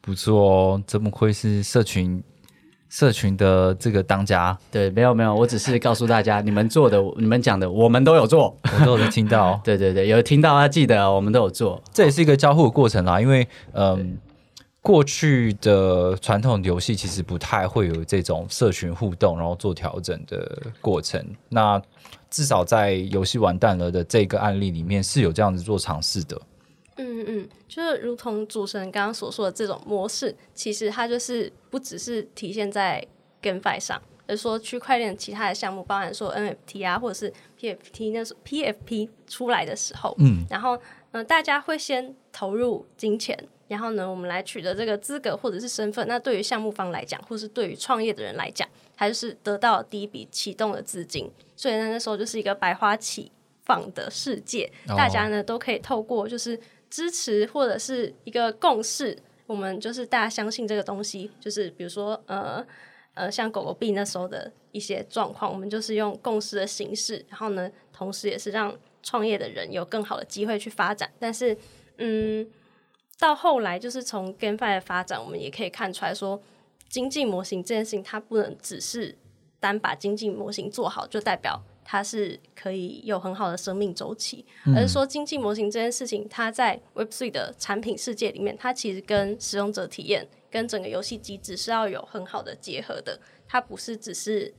[0.00, 2.22] 不错哦，这么会是社群
[2.88, 8.56] 社群的这个当家，对，没有没有，我只是告诉大家，你们做的、 你们讲的，我们都有做。
[8.62, 9.60] 我都有听到。
[9.64, 11.82] 对对对，有听到啊记得哦，我们都有做。
[11.92, 14.16] 这也是一个交互的过程啦，因为嗯，
[14.80, 21.22] 过去的传统游戏其实不太会有这种社群互动，然后做调整的过程。
[21.50, 21.80] 那
[22.30, 26.40] 至少在游戏完蛋了的这个案例里面是有这样子做尝试的。
[27.20, 33.04] 嗯嗯，就是如同主持人刚刚所说的这种模式，其实它就是不只是体现在
[33.42, 40.78] GameFi 上，而是说区块链其他的项目，包含说 NFT 啊，或者是 PFT 那时候 PFP 出来的时候，嗯，然后
[41.12, 46.06] 呃，大家会先投入金钱，然后呢，我们来取得这个资格或者是身份。
[46.06, 51.30] 那对于项目方来讲，或是对于创业的人来讲，他就是得到第一笔启动的资金。
[51.56, 53.32] 所以呢，那时候就是一个百花齐
[53.64, 56.58] 放的世界，哦大家呢都可以透过就是
[56.90, 62.64] 支持或者是一个共识，我们就是大家相信这个东西，就是比如说呃
[63.14, 68.72] 呃，像狗狗币那时候的一些状况，我们就是用共识的形式，然后呢，同时也是让
[69.02, 71.10] 创业的人有更好的机会去发展。
[71.18, 71.56] 但是，
[71.96, 72.48] 嗯，
[73.18, 76.40] 到后来就是从 GameFi 的发展，我们也可以看出来说，
[76.88, 79.16] 经济模型这件事情，它不能只是
[79.58, 84.44] 单把经济模型做好，就代表它是可以有很好的生命周期，
[84.76, 94.52] 而是说经济模型这件事情，它在 Web Three 的产品世界里面，它其实跟使用者体验、跟整个游戏机制是要有很好的结合的，它不是只是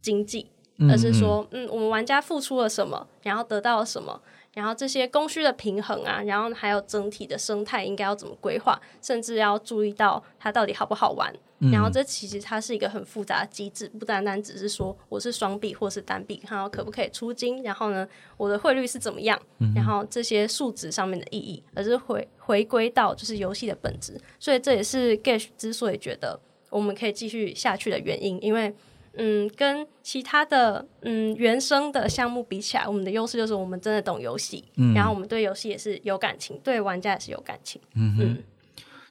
[0.00, 0.50] 经济，
[0.88, 4.22] 而是说，嗯，我们玩家付出了什么，然后得到了什么，
[4.54, 11.32] 然后这些供需的平衡啊，然后还有整体的生态应该要怎么规划，甚至要注意到它到底好不好玩。
[11.70, 18.04] 然后这其实它是一个很复杂的机制，不单单只是说我是双币或是单币，然后可不可以出金，然后呢
[18.36, 19.40] 我的汇率是怎么样，
[19.72, 24.20] 然后这些数值上面的意义，而是回回归到就是游戏的本质。
[24.40, 26.36] 所以这也是 Gash 之所以觉得
[26.68, 28.74] 我们可以继续下去的原因，因为
[29.14, 34.94] 嗯跟其他的嗯原生的项目比起来，我们的优势就是我们真的懂游戏，嗯。
[34.94, 38.38] 然后我们对游戏也是有感情，对玩家也是有感情，嗯哼。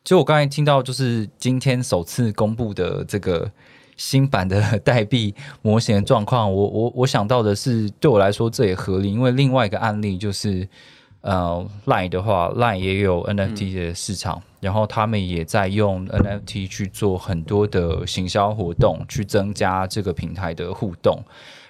[0.03, 3.51] 其实我刚才听到，就是今天首次公布的这个
[3.95, 10.67] 新版的代币模型的状况，我我我想到的是，对我来说这也合理，因为另外一个案例就是，
[11.21, 21.21] 呃，Line 的话，Line 也有 NFT 的市场，然后他们也在用 NFT 去做很多的行销活动，去增加这个平台的互动。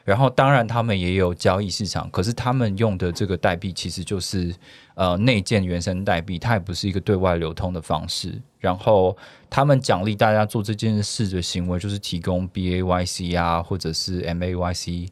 [0.03, 4.53] 然后，当然，他们也有交易市场，可是他们用的这个代币其实就是
[4.95, 8.41] 呃内建原生代币，它也不是一个对外流通的方式。
[8.59, 9.15] 然后，
[9.47, 15.07] 他们奖励大家做这件事的行为，就是提供 BAYC 啊，或者是 MAYC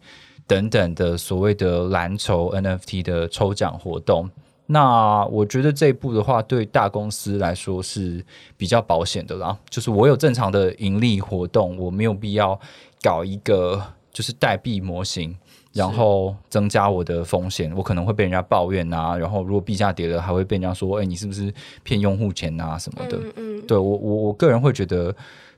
[0.47, 4.27] 等等的所谓的蓝筹 NFT 的抽奖活动。
[4.71, 8.23] 那我觉得这一步的话，对大公司来说是
[8.55, 9.57] 比较保险的啦。
[9.69, 12.59] 就是我有正常的盈利活动，我没有必要
[13.01, 13.81] 搞一个。
[14.11, 15.33] 就是代币模型，
[15.71, 19.15] 然后增加我的风险，我可能会被人家抱怨啊。
[19.15, 21.53] 然后如果币价跌了，还会被人家说：“哎，你是不是
[21.83, 25.15] 骗用户钱啊什么的？”嗯，对我我我个人会觉得，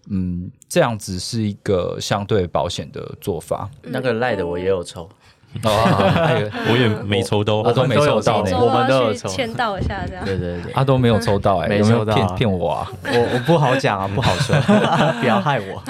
[0.09, 3.67] 嗯，这样子是一个相对保险的做法。
[3.81, 5.09] 那个赖的我也有抽，
[5.63, 10.23] 我也没抽到，阿都没抽到，我们都有抽，签到一下这样。
[10.23, 12.91] 对对对，阿都没有抽到，哎，没抽到，骗骗我啊！
[13.03, 14.55] 我我不好讲啊，不好说，
[15.19, 15.83] 不要害我。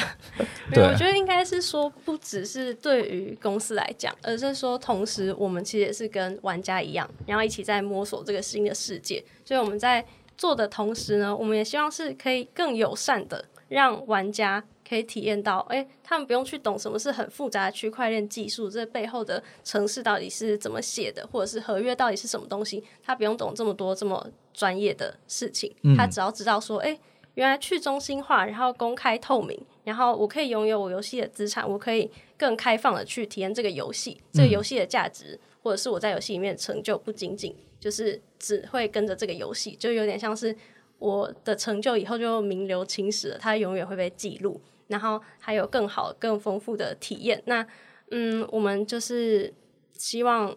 [0.74, 9.24] 对，我觉得应该是说，不只是对于公司来讲，而是说，同时我们其实也是跟玩家一样，然后一起在摸索这个新的世界。
[9.46, 10.04] 所以我们在
[10.38, 27.00] 做的同时呢，我们也希望是可以更友善的，让玩家可以体验到，哎，他们不用去懂什么是很复杂的区块链技术，这背后的城市到底是怎么写的，或者是合约到底是什么东西，他不用懂这么多这么专业的事情，他只要知道说，哎。
[27.36, 40.54] 原来去中心化，然后公开透明，然后我可以拥有我游戏的资产，我可以更开放的去体验这个游戏，这个游戏的价值，或者是我在游戏里面成就，不仅仅就是只会跟着这个游戏，就有点像是
[41.00, 44.60] 我的成就以后就名留青史了，它永远会被记录，
[44.92, 47.42] 然后还有更好、更丰富的体验。
[47.48, 47.66] 那
[48.12, 49.52] 嗯，我们就是
[49.94, 50.56] 希望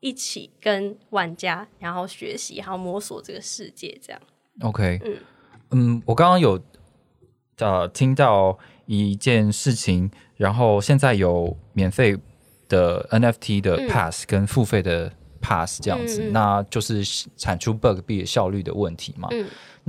[0.00, 4.20] 一起跟玩家，然后学习，然后摸索这个世界，这样。
[4.60, 5.16] OK，嗯。
[5.72, 6.60] 嗯，我刚刚有
[7.58, 12.16] 呃听到一件事情，然后现在有免费
[12.68, 17.02] 的 NFT 的 pass 跟付费的 pass 这样子，那就是
[17.36, 19.28] 产出 bug 币效率的问题嘛。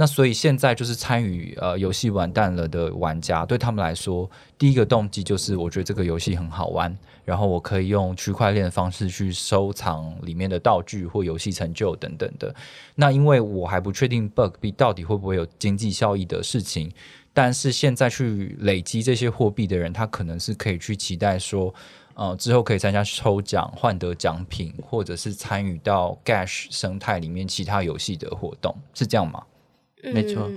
[0.01, 12.51] 那所以现在就是参与呃游戏完蛋了的玩家，对他们来说，第一个动机就是我觉得这个游戏很好玩，然后我可以用区块链的方式去收藏里面的道具或游戏成就等等的。
[12.95, 16.91] 那因为我还不确定 bug 币到底会不会有经济效益的事情，
[17.31, 21.71] 但是现在去累积这些货币的人，他可能是可以去期待说，
[22.15, 29.43] 呃，之后可以参加抽奖换得奖品，或者是参与到 Gash 生态里面其他游戏的活动，是这样吗？
[30.03, 30.49] 没错。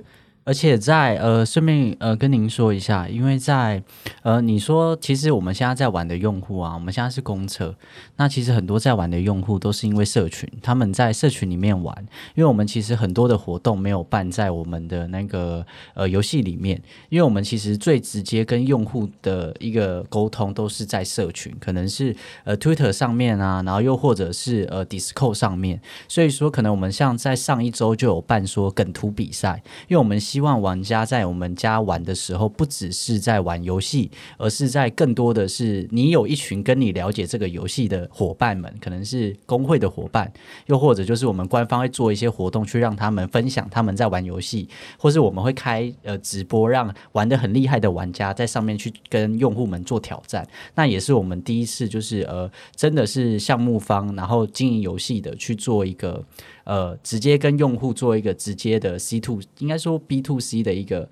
[0.45, 3.83] 而且在呃，顺便呃跟您说一下，因为在
[4.23, 7.75] 呃，你说其实我们现在在玩的用户啊，我们现在是公测，
[8.17, 11.97] 那其实很多在玩的用户都是因为社群，他们在社群里面玩，
[12.35, 16.79] 因为我们其实很多的活动没有办在我们的那个呃游戏里面，
[17.09, 30.21] 因为我们其实最直接跟用户的一个沟通都是在社群，可能是呃 Twitter 上面啊，然后又或者是呃 d i s c o 上面，所以说可能我们像在上一周就有办说梗图比赛，因为我们。
[30.35, 40.33] 希望玩家在我们家玩的时候，不只是在玩游戏，而是在更多的是你有一群跟你了解这个游戏的伙伴们，可能是工会的伙伴，
[40.66, 44.68] 又或者就是我们官方会做一些活动，去让他们分享他们在玩游戏，
[44.99, 50.44] 或是我们会开呃直播，让玩的很厉害的玩家在上面去跟用户们做挑战。
[50.75, 56.25] 那也是我们第一次，就是呃，真的是项目方，然后经营游戏的去做一个。
[56.64, 61.09] 呃，直接跟用户做一个直接的 C to，应该说 B to C 的一个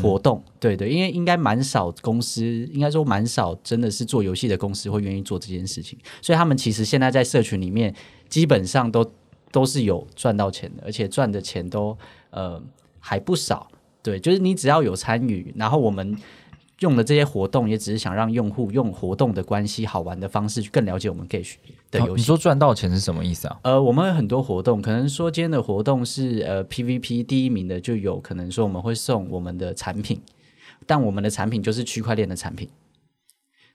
[0.00, 7.94] 活动，对对，因为应该蛮少公司，应该说蛮少真的是做游戏的公司会愿意做这件事情，所以他们其实现在在社群里面
[8.28, 9.10] 基本上都
[9.50, 11.96] 都是有赚到钱的，而且赚的钱都
[12.30, 12.62] 呃
[13.00, 13.70] 还不少，
[14.02, 16.16] 对，就是你只要有参与，然后我们。
[16.82, 21.54] 用的这些活动，也只是想让用户用活动的关系、好玩的方式去，更了解我们 Gage
[21.90, 22.20] 的游戏。
[22.20, 23.58] 你说赚到钱是什么意思啊？
[23.62, 30.20] 呃，我们有很多活动，可能说今天的活动是呃 PVP 第一名的，就有可能说我们会送我们的产品，
[30.86, 32.68] 但我们的产品就是区块链的产品。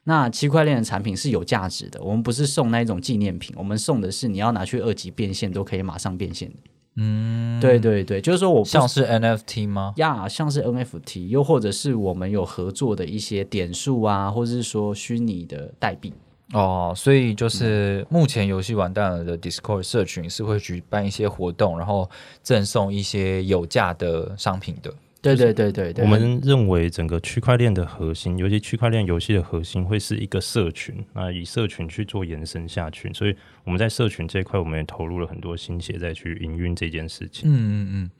[0.04, 6.56] 那区块链的产品是有价值的，我们不是送那一种纪念品，我们送的是你要拿去二级变现都可以马上变现的。
[7.00, 9.92] 嗯，对对对，就是说我像是 NFT 吗？
[9.96, 16.12] 呀，像是 NFT，又或者是我们有合作的一些点数啊，或者是说虚拟的代币。
[16.54, 22.08] 哦，所以就是目前游戏完蛋了的 Discord 社群是会举办一些活动，然后
[22.42, 24.92] 赠送一些有价的商品的。
[25.20, 30.94] 对对对对对，我们认为整个区块链的核心，尤其区块链游戏的核心，会是一个社群。
[31.12, 37.50] 那以社群去做延伸下去，所以我们在社群这一块，我们也投入了很多心血在去营运这件事情。
[37.50, 38.10] 嗯嗯嗯，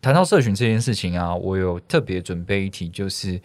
[0.00, 3.40] 谈到社群这件事情啊，我有特别准备一题，就是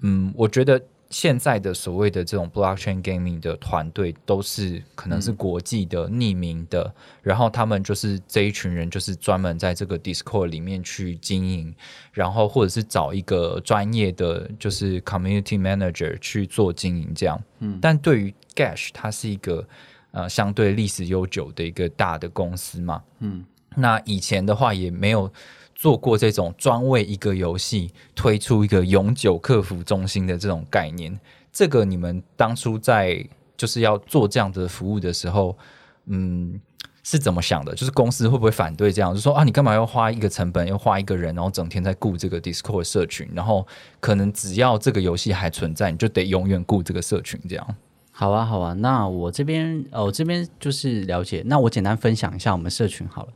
[0.00, 0.80] 嗯，我觉得。
[1.14, 11.72] 现在的所谓的这种 blockchain gaming 的团队都是可能是国际的匿名的，然后他们就是这一群人就是专门在这个 Discord 里面去经营，
[12.12, 17.40] 然后或者是找一个专业的就是 community manager 去做经营这样。
[17.60, 19.64] 嗯，但对于 Gash 它是一个
[20.10, 23.00] 呃相对历史悠久的一个大的公司嘛。
[23.20, 23.44] 嗯，
[23.76, 25.32] 那以前的话也没有。
[25.84, 31.20] 做过这种专为一个游戏推出一个永久客服中心的这种概念，
[31.52, 33.22] 这个你们当初在
[33.54, 35.54] 就是要做这样的服务的时候，
[36.06, 36.58] 嗯，
[37.02, 37.74] 是怎么想的？
[37.74, 39.12] 就是公司会不会反对这样？
[39.14, 43.66] 就说啊，你干嘛要花一个成本，要花一个人，然后整天在顾这个 Discord 社群，然后
[44.00, 47.76] 可能只要这个游戏还存在，你就得永远顾这个社群这样？
[48.10, 53.28] 好啊，好啊，那我这边哦，这边就是了解，那我简单分享一下我们社群好了。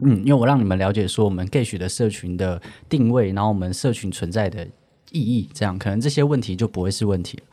[0.00, 4.66] 嗯，因为我让你们了解说我们 Gage 的社群的定位，然后我们社群存在的
[5.10, 7.44] 意义，这样可能这些问题就不会是问题了。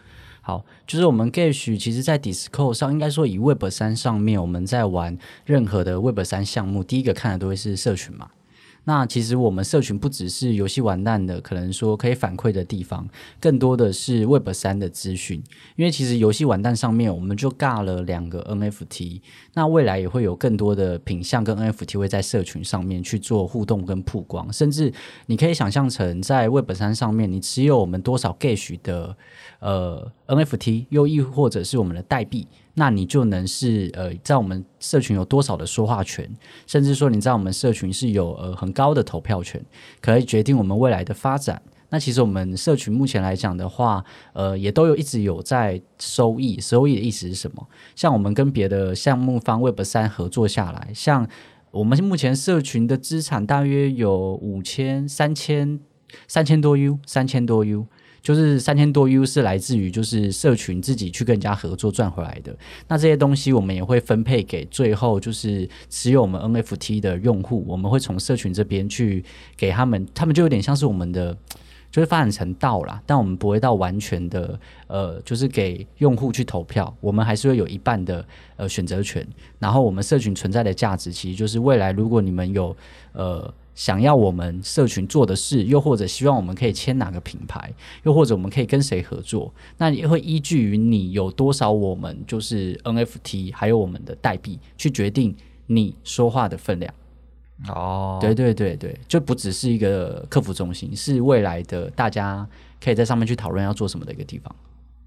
[0.42, 8.30] 好，就是我们 Gage 其实，在 Discord 上，应该说以 Web 三上面，我们在玩任何的 Web 三项目，第一个看的都会是社群嘛。
[8.90, 13.08] 那其实我们社群不只是游戏完蛋的，可能说可以反馈的地方，
[13.40, 15.44] 更多的是 Web 三的资讯。
[15.76, 19.22] 因为其实游戏完蛋上面，我们就尬了两个 NFT，
[19.54, 24.92] 那未来也会有更多的品相跟 NFT 会在社群上面去做互动跟曝光，甚至
[25.28, 29.16] 你可以想象成在 Web 三上面，你持有我们多少 Gage 的
[29.60, 32.48] 呃 NFT，又亦或者是我们的代币。
[32.80, 36.26] 那你就能是呃，在我们社群有多少的说话权，
[36.66, 39.62] 甚至说你在我们社群是有呃很高的投票权，
[40.00, 41.62] 可以决定我们未来的发展。
[41.90, 46.58] 那其实我们社群目前来讲的话，呃，也都有一直有在收益。
[46.62, 47.68] 收益的意思是什么？
[47.96, 51.28] 像我们跟别的项目方 Web 三合作下来，像
[51.72, 55.82] 我们目前社群的资产大约有五千三千
[56.30, 57.88] 三千多 U，三千多 U。
[58.22, 62.56] 就是三千多 U 是来自于就是社群自己去跟人家合作赚回来的，
[62.88, 69.24] 那这些东西我们也会分配给最后就是持有我们 NFT 的用户，我们会从社群这边去
[69.56, 71.36] 给他们，他们就有点像是我们的，
[71.90, 78.26] 就是发展成道啦，但我们不会到完全的呃，就是给用户去投票，我们还是会有一半的
[78.58, 79.26] 呃选择权，
[79.60, 82.76] 然后我们社群存在的价值其实就是未来如果你们有
[83.14, 83.54] 呃。
[83.80, 95.34] 想要我们社群做的事，又或者希望我们可以签哪个品牌，又或者我们可以跟谁合作，那也会依据于你有多少我们就是 NFT，还有我们的代币，去决定
[95.68, 96.94] 你说话的分量。
[97.70, 102.46] 哦，对对对对，就不只是一个客服中心，是未来的大家
[102.84, 104.54] 可以在上面去讨论要做什么的一个地方。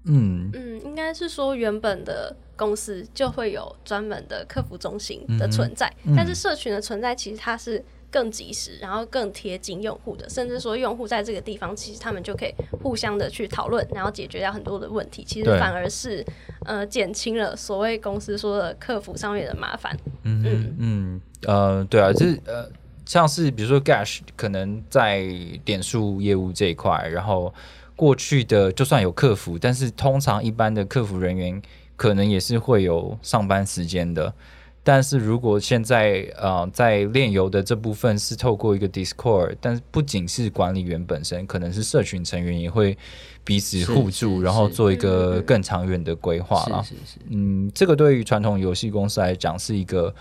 [0.05, 7.85] 嗯嗯，应该是说原本的公司就会有专门的客服中心的存在，但是社群的存在其实它是。
[8.13, 15.23] 更及时，然后更贴近用户的，甚至说用户在这个地方，其实他们就可以互相的去讨论，然后解决掉很多的问题。
[15.23, 16.23] 其实反而是
[16.65, 19.97] 呃减轻了所谓公司说的客服上面的麻烦。
[20.21, 22.69] 嗯嗯嗯呃对啊，就是呃
[23.03, 25.25] 像是比如说 Gash 可能在
[25.65, 27.51] 点数业务这一块，然后
[27.95, 31.59] 过去的就算有客服，但是通常一般的客服人员
[31.95, 34.31] 可能也是会有上班时间的。
[34.83, 42.97] 但是如果现在呃在炼油的这部分是透过一个 Discord，但是不仅是管理员本身，可能是社群成员也会
[43.45, 46.83] 彼此互助，然后做一个更长远的规划了。
[46.83, 50.13] 是是是，嗯，这个对于传统游戏公司来讲是一个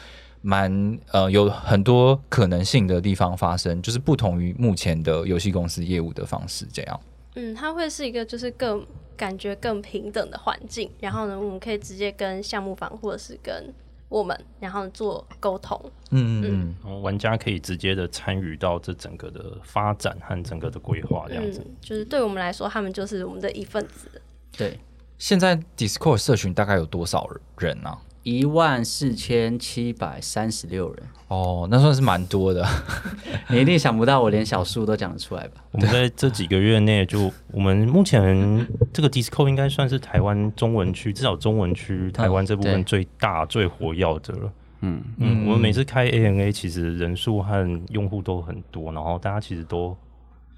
[0.42, 7.00] 蛮呃有很多可能性的地方发生，就是不同于目前的游戏公司业务的方式这样。
[7.34, 8.86] 嗯，它会是一个就是更
[9.16, 13.72] 感觉更平等的环境，然后呢，我们可以直接跟项目方或者是跟
[14.12, 15.80] 我们，然后做沟通。
[16.10, 21.62] 嗯嗯然后玩家可以直接的参与到这整个的发展和整个的规划这样子。
[21.64, 24.20] 嗯，就是对我们来说，他们就是我们的一份子。
[24.56, 24.78] 对，
[25.16, 27.98] 现在 Discord 社群大概有多少人啊？
[28.22, 32.64] 一万四千七百三十六人，哦，那算是蛮多的。
[33.50, 35.62] 你一定想不到，我连小数都讲得出来吧？
[35.72, 44.52] 我们在这几个月内就，我们目前这个 Discord 应该算是台湾中文区，至少中文区台湾这部分最大、最活跃的了。
[44.82, 49.96] 嗯，嗯，我们每次开 ANA，其实人数和用户都很多，然后大家其实都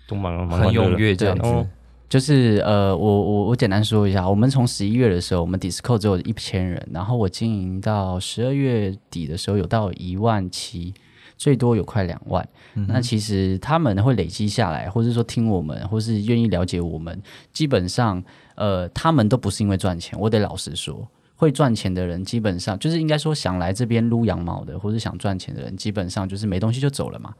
[0.06, 1.66] 都蛮蛮踊跃这样子。
[2.04, 10.94] 哦就是呃，我我我简单说一下，我们从十一月的时候，我们 Discord 只有一千人，然后我经营到十二月底的时候有到一万七，
[11.36, 12.46] 最多有快两万。
[12.86, 17.20] 那其实他们会累积下来，或者说听我们，或是愿意了解我们，
[17.52, 18.22] 基本上
[18.54, 21.08] 呃，他们都不是因为赚钱，我得老实说。
[21.36, 27.34] 会赚钱的人，基本上就是应该说想来这边撸羊毛的，或者想赚钱的人，基本上就是没东西就走了嘛。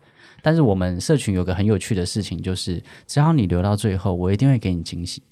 [0.44, 5.22] 但是我们社群有个很有趣的事情，就是只要你留到最后，我一定会给你惊喜。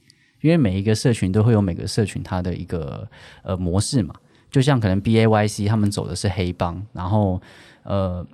[0.41, 3.07] 因为每一个社群都会有每个社群它的一个
[3.43, 4.15] 呃模式嘛，
[4.51, 7.41] 就像可能 B A Y C 他们走的是黑帮，然后
[7.83, 8.27] 呃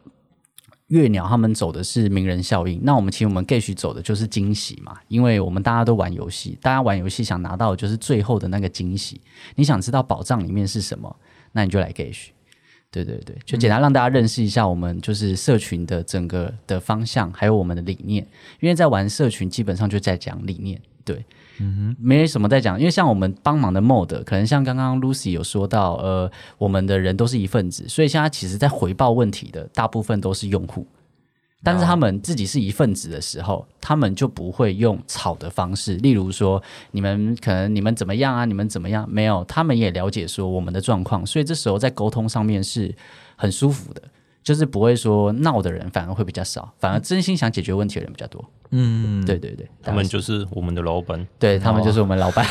[0.87, 9.20] 月鸟他们走的是名人效应，那我们其实我们 Gage 走的就是惊喜嘛，因为我们大家都玩游戏，大家玩游戏想拿到的就是最后的那个惊喜，
[9.57, 11.14] 你想知道宝藏里面是什么，
[11.53, 12.29] 那你就来 Gage。
[12.91, 18.26] 对对对，就简单让大家认识一下我们就是社群的整个的方向，还有我们的理念。
[18.61, 21.22] 因为在玩社群，基本上就在讲理念，对，
[21.61, 22.78] 嗯哼，没什么在讲。
[22.78, 30.86] 因为像我们帮忙的 mode，可能像刚刚 Lucy 有说到，呃，我们的人都是一份子，所以现在其实在回报问题的大部分都是用户。
[31.64, 39.04] 但是他们自己是一份子的时候，他们就不会用吵的方式，例如说你们可能你们怎么样啊，你们怎么样？
[39.11, 42.94] 没有，他们也了解说我们的状况，所以这时候在沟通上面是
[43.34, 44.02] 很舒服的，
[44.44, 48.44] 就是不会说闹的人反而会比较少，反而真心想解决问题的人比较多。
[48.70, 51.26] 嗯，对对对，他们就是我们的老板。
[51.38, 52.46] 对他们就是我们老板。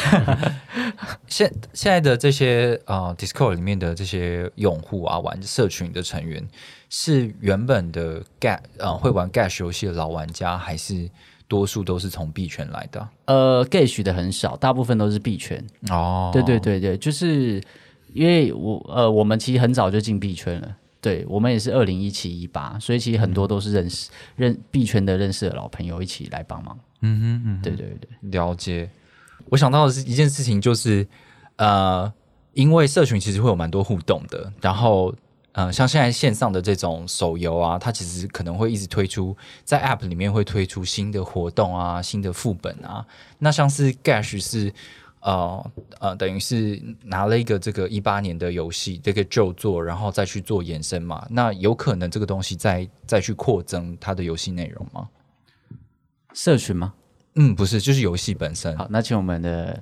[1.28, 6.44] 现现在的这些呃 Discord 里面的这些用户啊，玩社群的成员
[6.90, 11.10] 是原本的 Gash 呃会玩 Gash 游戏的老玩家，还是
[11.48, 13.12] 多数都是从币圈来的啊？
[13.26, 15.66] 呃，gay 的很少，大部分都是币圈。
[15.90, 17.62] 哦，对对对对，就是
[18.14, 20.76] 因为我呃，我们其实很早就进币圈了。
[21.00, 26.78] 对我们也是二零一七一八，所以其实很多都是认识认币圈的认识的老朋友一起来帮忙。
[27.02, 28.90] 嗯哼嗯哼，对对对，了解。
[29.50, 31.08] 我想到的是一件事情，就是
[31.58, 32.12] 呃，
[32.54, 35.14] 因为社群其实会有蛮多互动的，然后
[35.58, 43.04] 呃，像现在线上的这种手游啊，它其实可能会一直推出在 App 里面会推出新的活动啊、新的副本啊。
[43.40, 44.72] 那像是 Gash 是
[45.20, 51.26] 呃呃，等于是拿了一个这个一八年的游戏这个旧作，然后再去做延伸嘛。
[51.28, 55.10] 那有可能这个东西再再去扩增它的游戏内容吗？
[56.36, 56.94] 社群吗？
[57.34, 58.78] 嗯，不是，就是游戏本身。
[58.78, 59.82] 好，那请我们的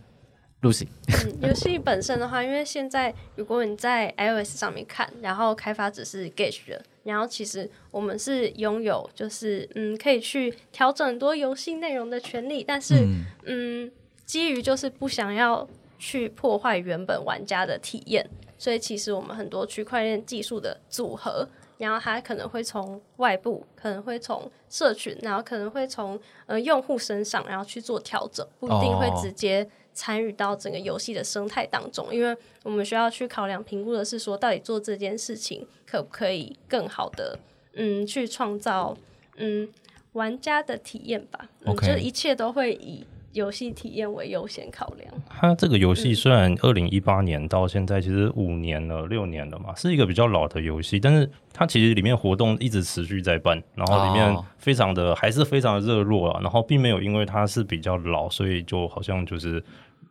[0.72, 13.92] 嗯，游戏本身的话，因为现在如果你在 iOS 上面看，然后开发者是 Gage 的，然后其实我们是拥有就是嗯可以去调整很多游戏内容的权利，但是嗯嗯
[14.26, 15.68] 基于就是不想要
[16.00, 21.48] 去破坏原本玩家的体验，所以其实我们很多区块链技术的组合。
[21.78, 29.20] 然后它可能会从外部，可能会从社群，然后可能会从呃用户身上，然后去做调整，不一定会哦。
[29.22, 37.38] 直接参与到整个游戏的生态当中，因为我们需要去考量评估的是说，到底做这件事情可不可以更好的
[37.74, 38.98] 嗯去创造
[39.38, 39.70] 嗯
[40.14, 41.50] 玩家的体验吧。
[41.62, 43.06] 嗯 OK 就是一切都会以
[43.36, 45.14] 游戏体验为优先考量。
[45.30, 59.62] 它这个游戏虽然二零一八年到现在其实五年了、六年了嘛，是一个比较老的游戏，但是它其实里面活动一直持续在办，然后里面哦非常的、还是非常的热络啊，然后并没有因为它是比较老，所以就好像就是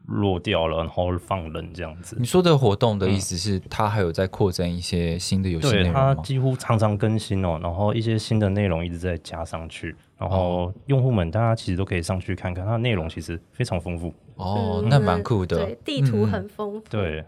[0.07, 2.26] 落掉了，然后放冷这样子你。
[2.26, 6.14] 说的活动的意思是，它还有在扩增一些新的游戏内对，容吗？
[6.14, 14.12] 它几乎常常更新哦，然后一些新的内容一直在加上去，然后用户们大家其实都可以上去看看，它的内容其实非常丰富。
[14.36, 15.78] 哦，嗯那蛮酷的对，。
[15.84, 16.86] 地图嗯很丰富。
[16.90, 17.24] 对，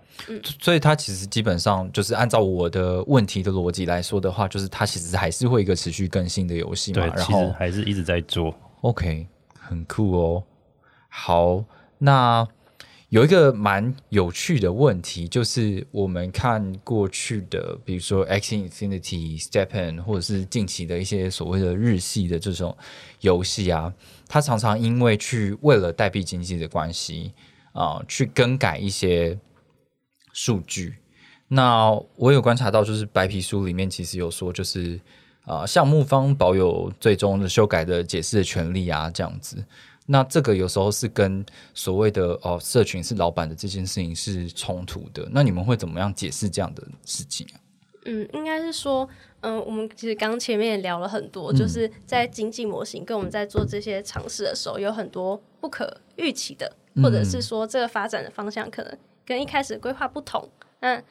[0.61, 7.01] 所以它其实基本上就是按照我的问题的逻辑来说的话，就是它其实还是会一个持续更新的游戏嘛。
[7.01, 8.53] 对，然其实后还是一直在做。
[8.81, 9.27] OK，
[9.59, 10.43] 很酷哦。
[11.09, 11.65] 好，
[11.99, 12.47] 那
[13.11, 22.77] 有一个蛮有趣的问题，就是我们看过去的，比如说 X Infinity、Stepen，或者是近期的一些所谓的日系的这种
[23.21, 23.95] 游戏啊，
[24.27, 27.33] 它常常因为去为了代币经济的关系
[27.73, 29.39] 啊、去更改一些
[30.33, 30.97] 数据。
[31.47, 35.01] 那我有观察到，就是白皮书里面其实有说，就是
[35.45, 39.65] 啊，项目方保有最终的修改的解释的权利啊，这样子。
[40.07, 41.45] 那这个有时候是跟
[41.75, 45.29] 所谓的哦，社群是老板的这件事情是冲突的。
[45.33, 47.61] 那你们会怎么样解释这样的事情啊？
[48.05, 49.09] 嗯，应该是说，
[49.41, 60.49] 嗯，我们其实刚前面也聊了很多，就是在经济模型跟我们在做这些尝试的时候，有很多不可预期的，或者是说这个发展的方向可能跟一开始规划不同。
[60.79, 61.03] 那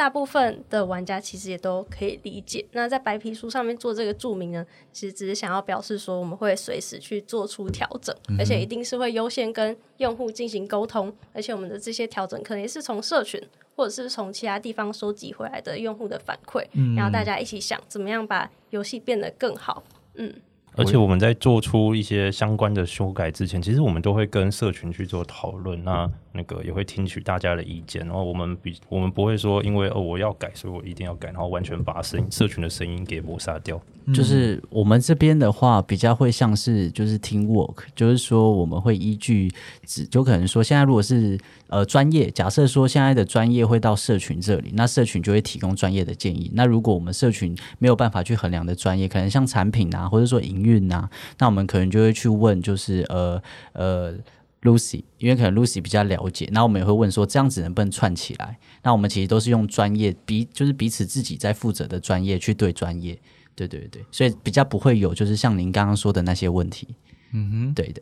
[0.00, 2.64] 大部分的玩家其实也都可以理解。
[2.72, 13.38] 那在白皮书上面做这个注明呢，其实只是想要表示说，我们会随时去做出调整，而且一定是会优先跟用户进行沟通，而且我们的这些调整可能也是从社群
[13.76, 16.64] 或者是从其他地方收集回来的用户的反馈，
[16.96, 19.84] 然后大家一起想怎么样把游戏变得更好。
[20.14, 20.32] 嗯。
[20.76, 28.04] 而且我们在做出一些相关的修改之前，其实我们都会跟社群去做讨论，那那个也会听取大家的意见。
[28.06, 33.80] 然后我们比我们不会说，因为哦我要改，所以我一定要改，然后完全把声社群的声音给抹杀掉。
[34.14, 39.48] 就是我们这边的话，比较会像是就是 team work，就是说我们会依据
[39.84, 46.50] 只就可能说，现在如果是呃专业，假设说现在的专业会到社群这里，那社群就会提供专业的建议。
[46.54, 51.08] 那如果我们社群没有办法去衡量的专业，可能像产品啊，或者说营运啊，
[51.38, 53.42] 那我们可能就会去问，就是呃
[53.72, 54.14] 呃
[54.62, 58.58] Lucy，因为可能 Lucy 比较了解，那我们也会问说，这样子能不能串起来？
[58.82, 63.18] 那我们其实都是用专业彼就是彼此自己在负责的专业去对专业。
[63.56, 66.94] 对对对，所以比较不会有，就是像您刚刚说的那些问题。
[67.32, 68.00] 嗯哼，对的。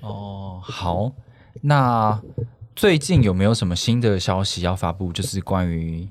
[0.00, 1.12] 哦，好，
[1.60, 2.20] 那
[2.74, 5.12] 最近有没有什么新的消息要发布？
[5.12, 6.08] 就是关于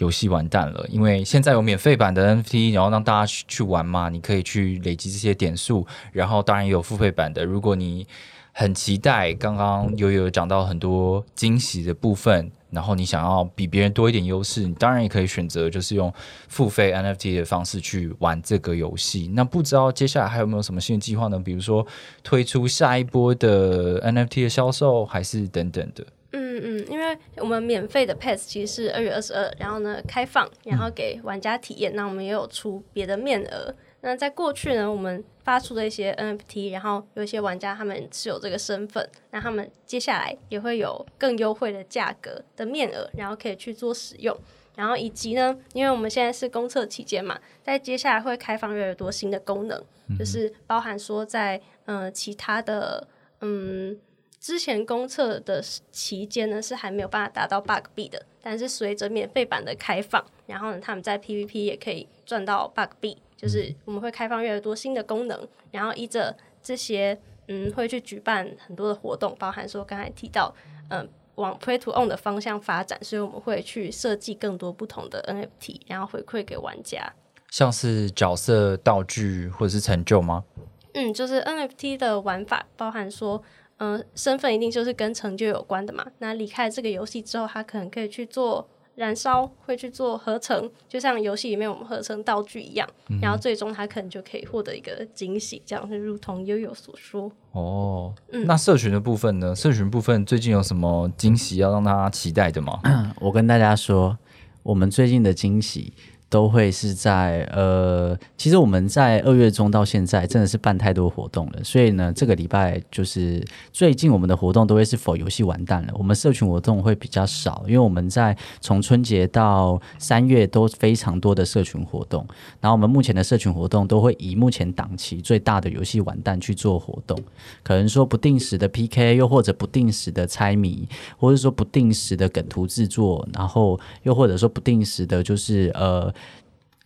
[0.00, 8.06] 游戏完蛋了，因为现在有免费版的 NFT，然后让大家去去玩嘛，你可以去累积这些点数，然后当然也有付费版的，如果你
[8.52, 12.50] 很期待，刚刚悠悠讲到很多惊喜的部分。
[12.72, 16.12] 然后你想要比别人多一点优势，你当然也可以选择就是用
[16.46, 19.28] 付费 NFT 的方式去玩这个游戏。
[19.34, 21.36] 那不知道接下来还有没有什么新的计划呢？
[21.40, 21.84] 比如说
[22.22, 26.06] 推出下一波的 NFT 的销售，还是等等的？
[26.32, 31.94] 嗯嗯，因为我们免费的 Pass 其实是二月二十二，然后呢开放，然后给玩家体验。
[31.96, 33.74] 那我们也有出别的面额。
[34.02, 44.34] 那在过去呢，我们发出的一些 NFT，然后有一些玩家他们是有这个身份，那他们接下来也会有更优惠的价格的面额，然后可以去做使用。
[44.76, 49.78] 然后以及呢，因为我们现在是公测期间嘛，在接下来会开放越来越多新的功能，
[50.18, 53.06] 就是包含说在呃其他的
[53.42, 53.98] 嗯
[54.40, 55.62] 之前公测的
[55.92, 63.18] 期间呢是还没有办法达到 bug 币的，但是随着免费版的开放，然后呢他们在 PVP 也可以赚到 bug 币。
[63.36, 67.18] 就是我们会开放越来越多新的功能，然后依着这些，
[67.48, 70.54] 嗯，会去举办很多的活动，包含说刚才提到，
[70.90, 77.14] 嗯，往 Play to Own 的方向发展，所以我们会去设计更多不同的 NFT，然后回馈给玩家。
[77.50, 80.44] 像是角色道具或者是成就吗？
[80.92, 83.42] 嗯，就是 NFT 的玩法，包含说，
[83.80, 86.06] 嗯，身份一定就是跟成就有关的嘛。
[86.20, 88.68] 那离开这个游戏之后，他可能可以去做。
[88.96, 92.86] 燃烧会去做合成，就像游戏里面我们合成道具一样，
[93.22, 97.30] 然后最终他可能就可以获得一个惊喜，这样是如同悠悠所说。
[97.52, 98.12] 哦，
[98.44, 99.56] 那社群的部分呢？
[99.56, 102.78] 社群部分最近有什么惊喜要让大家期待的吗？
[103.20, 104.18] 我跟大家说，
[104.62, 105.94] 我们最近的惊喜。
[106.30, 122.24] 都会是在呃，其实我们在二月中到现在真的是办太多活动了，所以呢，这个礼拜就是最近我们的活动都会是否游戏完蛋了，我们社群活动会比较少，因为我们在从春节到三月都非常多的社群活动，
[122.60, 127.18] 然后我们目前的社群活动都会以目前档期最大的游戏完蛋去做活动，
[127.64, 136.14] 可能说不定时的 PK，又或者不定时的猜谜，或者说不定时的梗图制作，然后又或者说不定时的就是呃。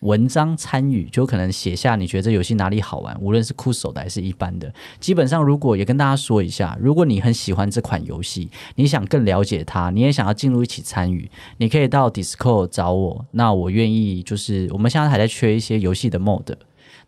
[0.05, 4.73] 文章参与就可能写下你觉得这游戏哪里好玩，无论是酷手的还是一般的。
[5.01, 13.25] 基本上，如果也跟大家说一下，如果你很喜欢这款游戏，你想更了解它，你也想要进入一起参与，你可以到 Discord 找我。
[13.31, 16.55] 那我愿意，就是我们现在还在缺一些游戏的 mod。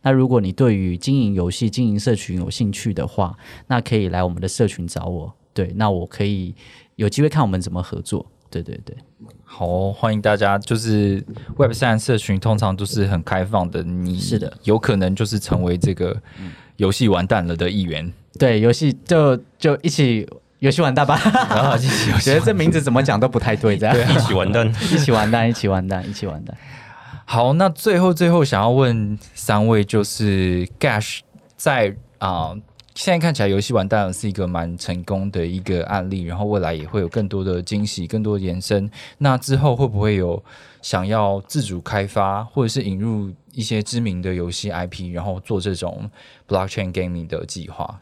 [0.01, 3.37] 那如果你对于经营游戏、经营社群有兴趣的话，
[3.67, 5.35] 那可以来我们的社群找我。
[5.53, 6.55] 对，那我可以
[6.95, 8.25] 有机会看我们怎么合作。
[8.63, 8.97] 对对对。
[9.45, 10.59] 好，欢迎大家。
[10.59, 11.23] 就是
[11.57, 16.17] Web 三社群通常都是很开放的，你是的，有可能就是成为这个
[16.77, 18.13] 游戏完蛋了的一员。
[18.39, 20.29] 对，游戏就就一起
[20.59, 21.19] 游戏完蛋吧。
[21.51, 26.57] 然一起，觉得这名字怎么讲都不太对，这样一起完蛋，一起完蛋，一起完蛋，一起完蛋。
[27.25, 31.21] 好，那最后最后想要问三位，就是 Gash
[31.57, 32.55] 在啊
[32.97, 38.91] 现在看起来游戏完蛋了是一个蛮成功的一个案例，然后未来也会有更多的惊喜、更多的延伸。
[39.19, 40.43] 那之后会不会有
[40.81, 46.11] 想要自主开发，或者是引入一些知名的游戏 IP，然后做这种
[46.49, 48.01] blockchain gaming 的计划？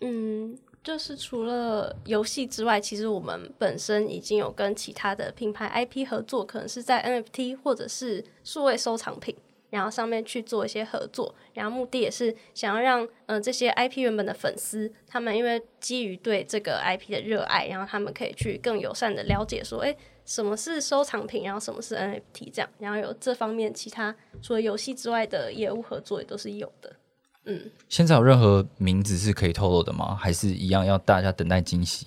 [0.00, 9.36] 嗯，就是除了游戏之外，其实我们本身已经有跟其他的品牌 IP 合作，可能是在 NFT 或者是数位收藏品。
[9.70, 19.94] 然后上面去做一些合作，然后目的也是想要让嗯这些 IP 原本的粉丝，他们因为基于对这个 IP 的热爱，然后他们可以去更友善的了解说，哎，
[20.24, 26.96] 什么是收藏品，然后什么是 NFT 这样，然后有这方面其他除了游戏之外的业务合作也都是有的。
[27.44, 30.14] 嗯，现在有任何名字是可以透露的吗？
[30.14, 32.06] 还是一样要大家等待惊喜？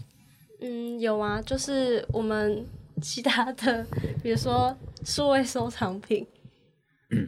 [0.61, 2.65] 嗯，有啊，就是我们
[3.01, 3.85] 其他的，
[4.21, 6.25] 比如说数位收藏品。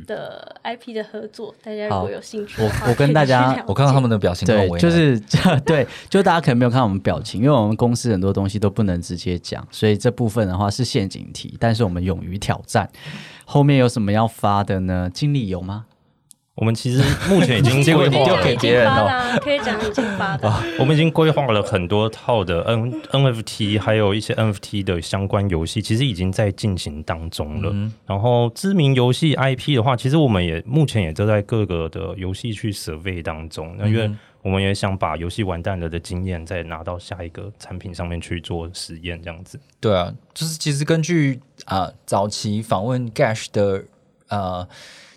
[0.05, 5.19] 的 IP 的合作，大家如果有兴趣，我我跟大家，我看到他们的表情，对，就是
[5.65, 12.89] 对，就大家可能没有看到我们表情，因为我们公司很多东西都不能直接讲，所以这部分的话是陷阱题，但是我们勇于挑战。
[13.45, 15.09] 后面有什么要发的呢？
[15.13, 15.86] 经理有吗？
[16.62, 20.47] 我们其实目前已经 规划给别人了， 可以讲已经发的。
[20.78, 27.74] 我们已经规划了很多套的 N NFT，还有一些 NFT 的相关游戏，其实已经在进行当中了。
[28.05, 33.76] 然后知名游戏 IP 的话，其实我们也目前也都在各个的游戏去 survey 当中。
[33.80, 34.12] 那因为
[34.43, 39.59] 我们也想把游戏完蛋了的经验，再拿到下一个产品上面去做实验，这样子。
[39.80, 43.86] 对啊，就是其实根据啊早期访问 Gash 的
[44.30, 44.68] 呃。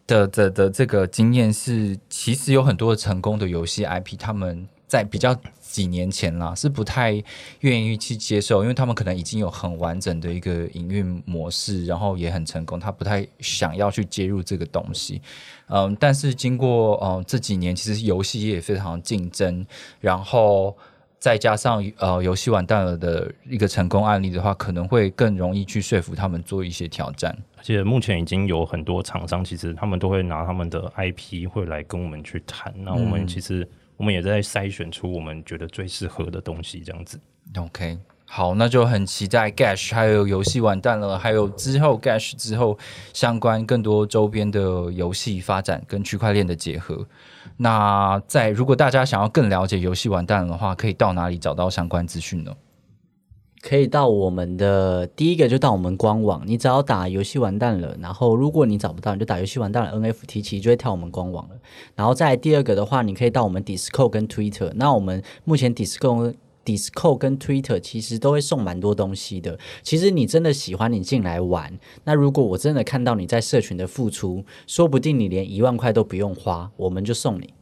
[0.06, 7.22] 的的的这个经验是，其实有很多成功的游戏 IP，他们在比较几年前啦，是不太
[7.60, 15.20] 愿意去接受，因为他们可能已经有很完整的一个营运模式，然后也很成功，他不太想要去接入这个东西。
[15.68, 19.66] 嗯，但是经过嗯这几年，其实游戏也非常竞争，
[20.00, 20.76] 然后。
[21.24, 27.34] 再加上呃，游戏完蛋了的一个成功案例的话，可能会更容易去说服他们做一些挑战。
[27.56, 32.74] 而且目前已经有很多厂商，其实他们都会拿他们的 IP 会来跟我们去谈。
[32.76, 33.66] 那我们其实
[33.96, 37.18] 我们也在筛选出我们觉得最适合的东西，这样子。
[37.56, 42.76] OK，好，那就很期待 Gash 还有游戏完蛋了，还有之后 Gash 之后
[43.12, 47.06] 相关更多周边的游戏发展跟区块链的结合。
[47.58, 52.52] 那在如果大家想要更了解游戏完蛋了的话，可以到哪里找到相关资讯呢？
[53.62, 61.54] 可以到我们的第一个就到我们官网，你只要打游戏完蛋了，然后如果你找不到，你就打游戏完蛋了 NFT，其实就会跳我们官网了。
[61.94, 64.72] 然后在第二个的话，你可以到我们 Discord 跟 Twitter。
[64.74, 66.34] 那我们目前 Discord。
[66.64, 69.58] Discord 跟 Twitter 其实都会送蛮多东西的。
[69.82, 71.78] 其实你真的喜欢，你进来玩。
[72.04, 77.52] 那如果我真的看到你在社群的付出，说不定你连一万块都不用花，我们就送你。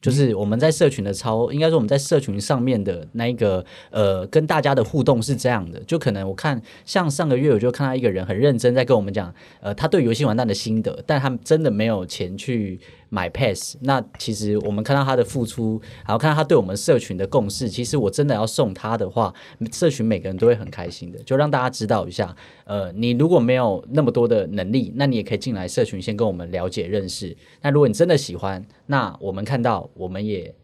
[0.00, 5.80] 就是我们在社群的超，应该说我们在社群上面的那一个呃，跟大家的互动是这样的。
[5.80, 12.78] 就可能我看像上个月我就看到一个人很认真在跟我们讲，呃，他对游戏玩蛋的心得，但他真的没有钱去。
[13.08, 19.32] 买 pass，那其实我们看到他的付出，然后看到他对我们社群的共识，其实我真的要送他的话，
[19.72, 22.34] 社群每个人都会很开心的，就让大家知道一下。
[22.64, 27.36] 呃，你如果没有那么多的能力，那你也可以进来社群先跟我们了解认识。
[27.62, 30.54] 那如果你真的喜欢，那我们看到我们也。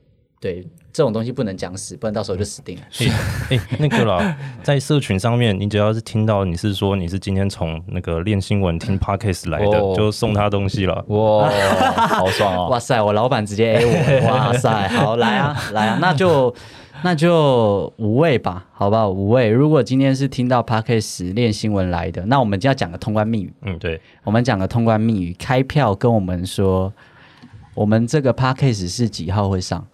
[0.41, 0.63] 对
[0.95, 2.83] 这种东西不能讲死，不然到时候就死定了。
[3.51, 11.05] 哎，那个啦， 在社群上面，你只要是听到你是说你是今天从那个练新闻听 podcast 来的，就送他东西了。
[11.09, 11.51] 哇，
[12.07, 12.69] 好爽哦！
[12.69, 16.55] 哇塞，我老板直接 A 我，哇塞，好来啊，来啊，那就
[17.03, 19.11] 那就五位吧，好不好？
[19.11, 19.49] 五位。
[19.51, 23.53] 如果今天是听到 podcast 练新闻来的，那我们就要讲个通关密语。
[23.63, 26.93] 嗯，对，我们讲个通关密语，开票跟我们说，
[27.75, 29.85] 我们这个 podcast 是几号会上？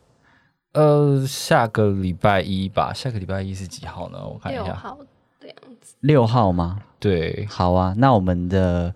[0.73, 2.93] 呃，下个礼拜一吧。
[2.95, 4.19] 下个礼拜一是几号呢？
[4.23, 4.63] 我看一下。
[4.65, 4.99] 六号
[5.41, 5.95] 的样子。
[6.01, 6.79] 六号吗？
[7.01, 7.47] 对。
[7.51, 8.95] 好啊，那我们的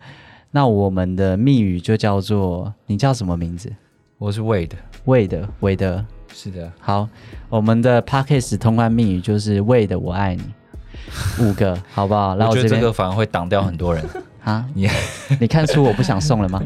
[0.53, 3.73] 那我们的密语就叫做你叫什么名字？
[4.19, 4.71] 我是 Wade。
[5.05, 6.05] Wade，韦德。
[6.33, 6.73] 是的。
[6.81, 7.09] 好，
[7.49, 10.45] 我们的 Parkes 通关密语就是 Wade，我爱你。
[11.43, 12.35] 五个，好不好？
[12.35, 14.05] 我觉得这个反而会挡掉很多人
[14.45, 14.65] 啊。
[14.75, 14.89] 你
[15.41, 16.63] 你看出我不想送了吗？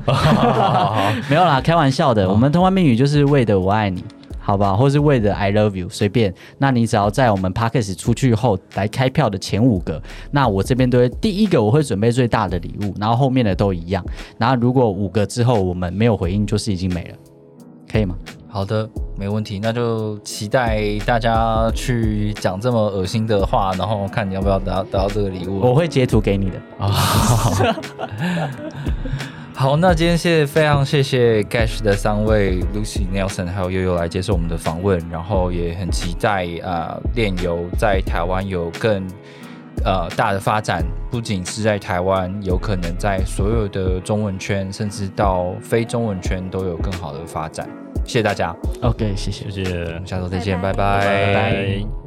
[1.30, 2.28] 没有啦，开玩笑的。
[2.28, 4.04] 我们通关密语就是 Wade，我爱你。
[4.48, 6.32] 好吧，或是为了 I love you，随便。
[6.56, 14.02] 那你只要在我们 p a c k a g e 出去后来开票的前五个，那我这边都会第一个我会准备最大的礼物，然后后面的都一样。
[14.38, 17.14] 然后如果五个之后我们没有回应，就是已经没了，
[17.92, 18.16] 可以吗？
[18.48, 18.88] 好的，
[19.18, 19.58] 没问题。
[19.58, 25.60] 那就期待大家去讲这么恶心的话，然后看你要不要得到得到这个礼物。
[25.60, 26.88] 我会截图给你的啊。
[29.58, 39.04] 好，那今天谢非常谢谢 Gash 的三位 Lucy Nelson 还有悠悠来接受我们的访问，然后也很期待啊炼油在台湾有更
[39.84, 47.68] 呃大的发展，不仅是在台湾，有可能在所有的中文圈，甚至到非中文圈都有更好的发展。
[48.04, 51.97] 谢谢大家，OK，谢谢，谢谢，下周再见，拜拜拜拜拜。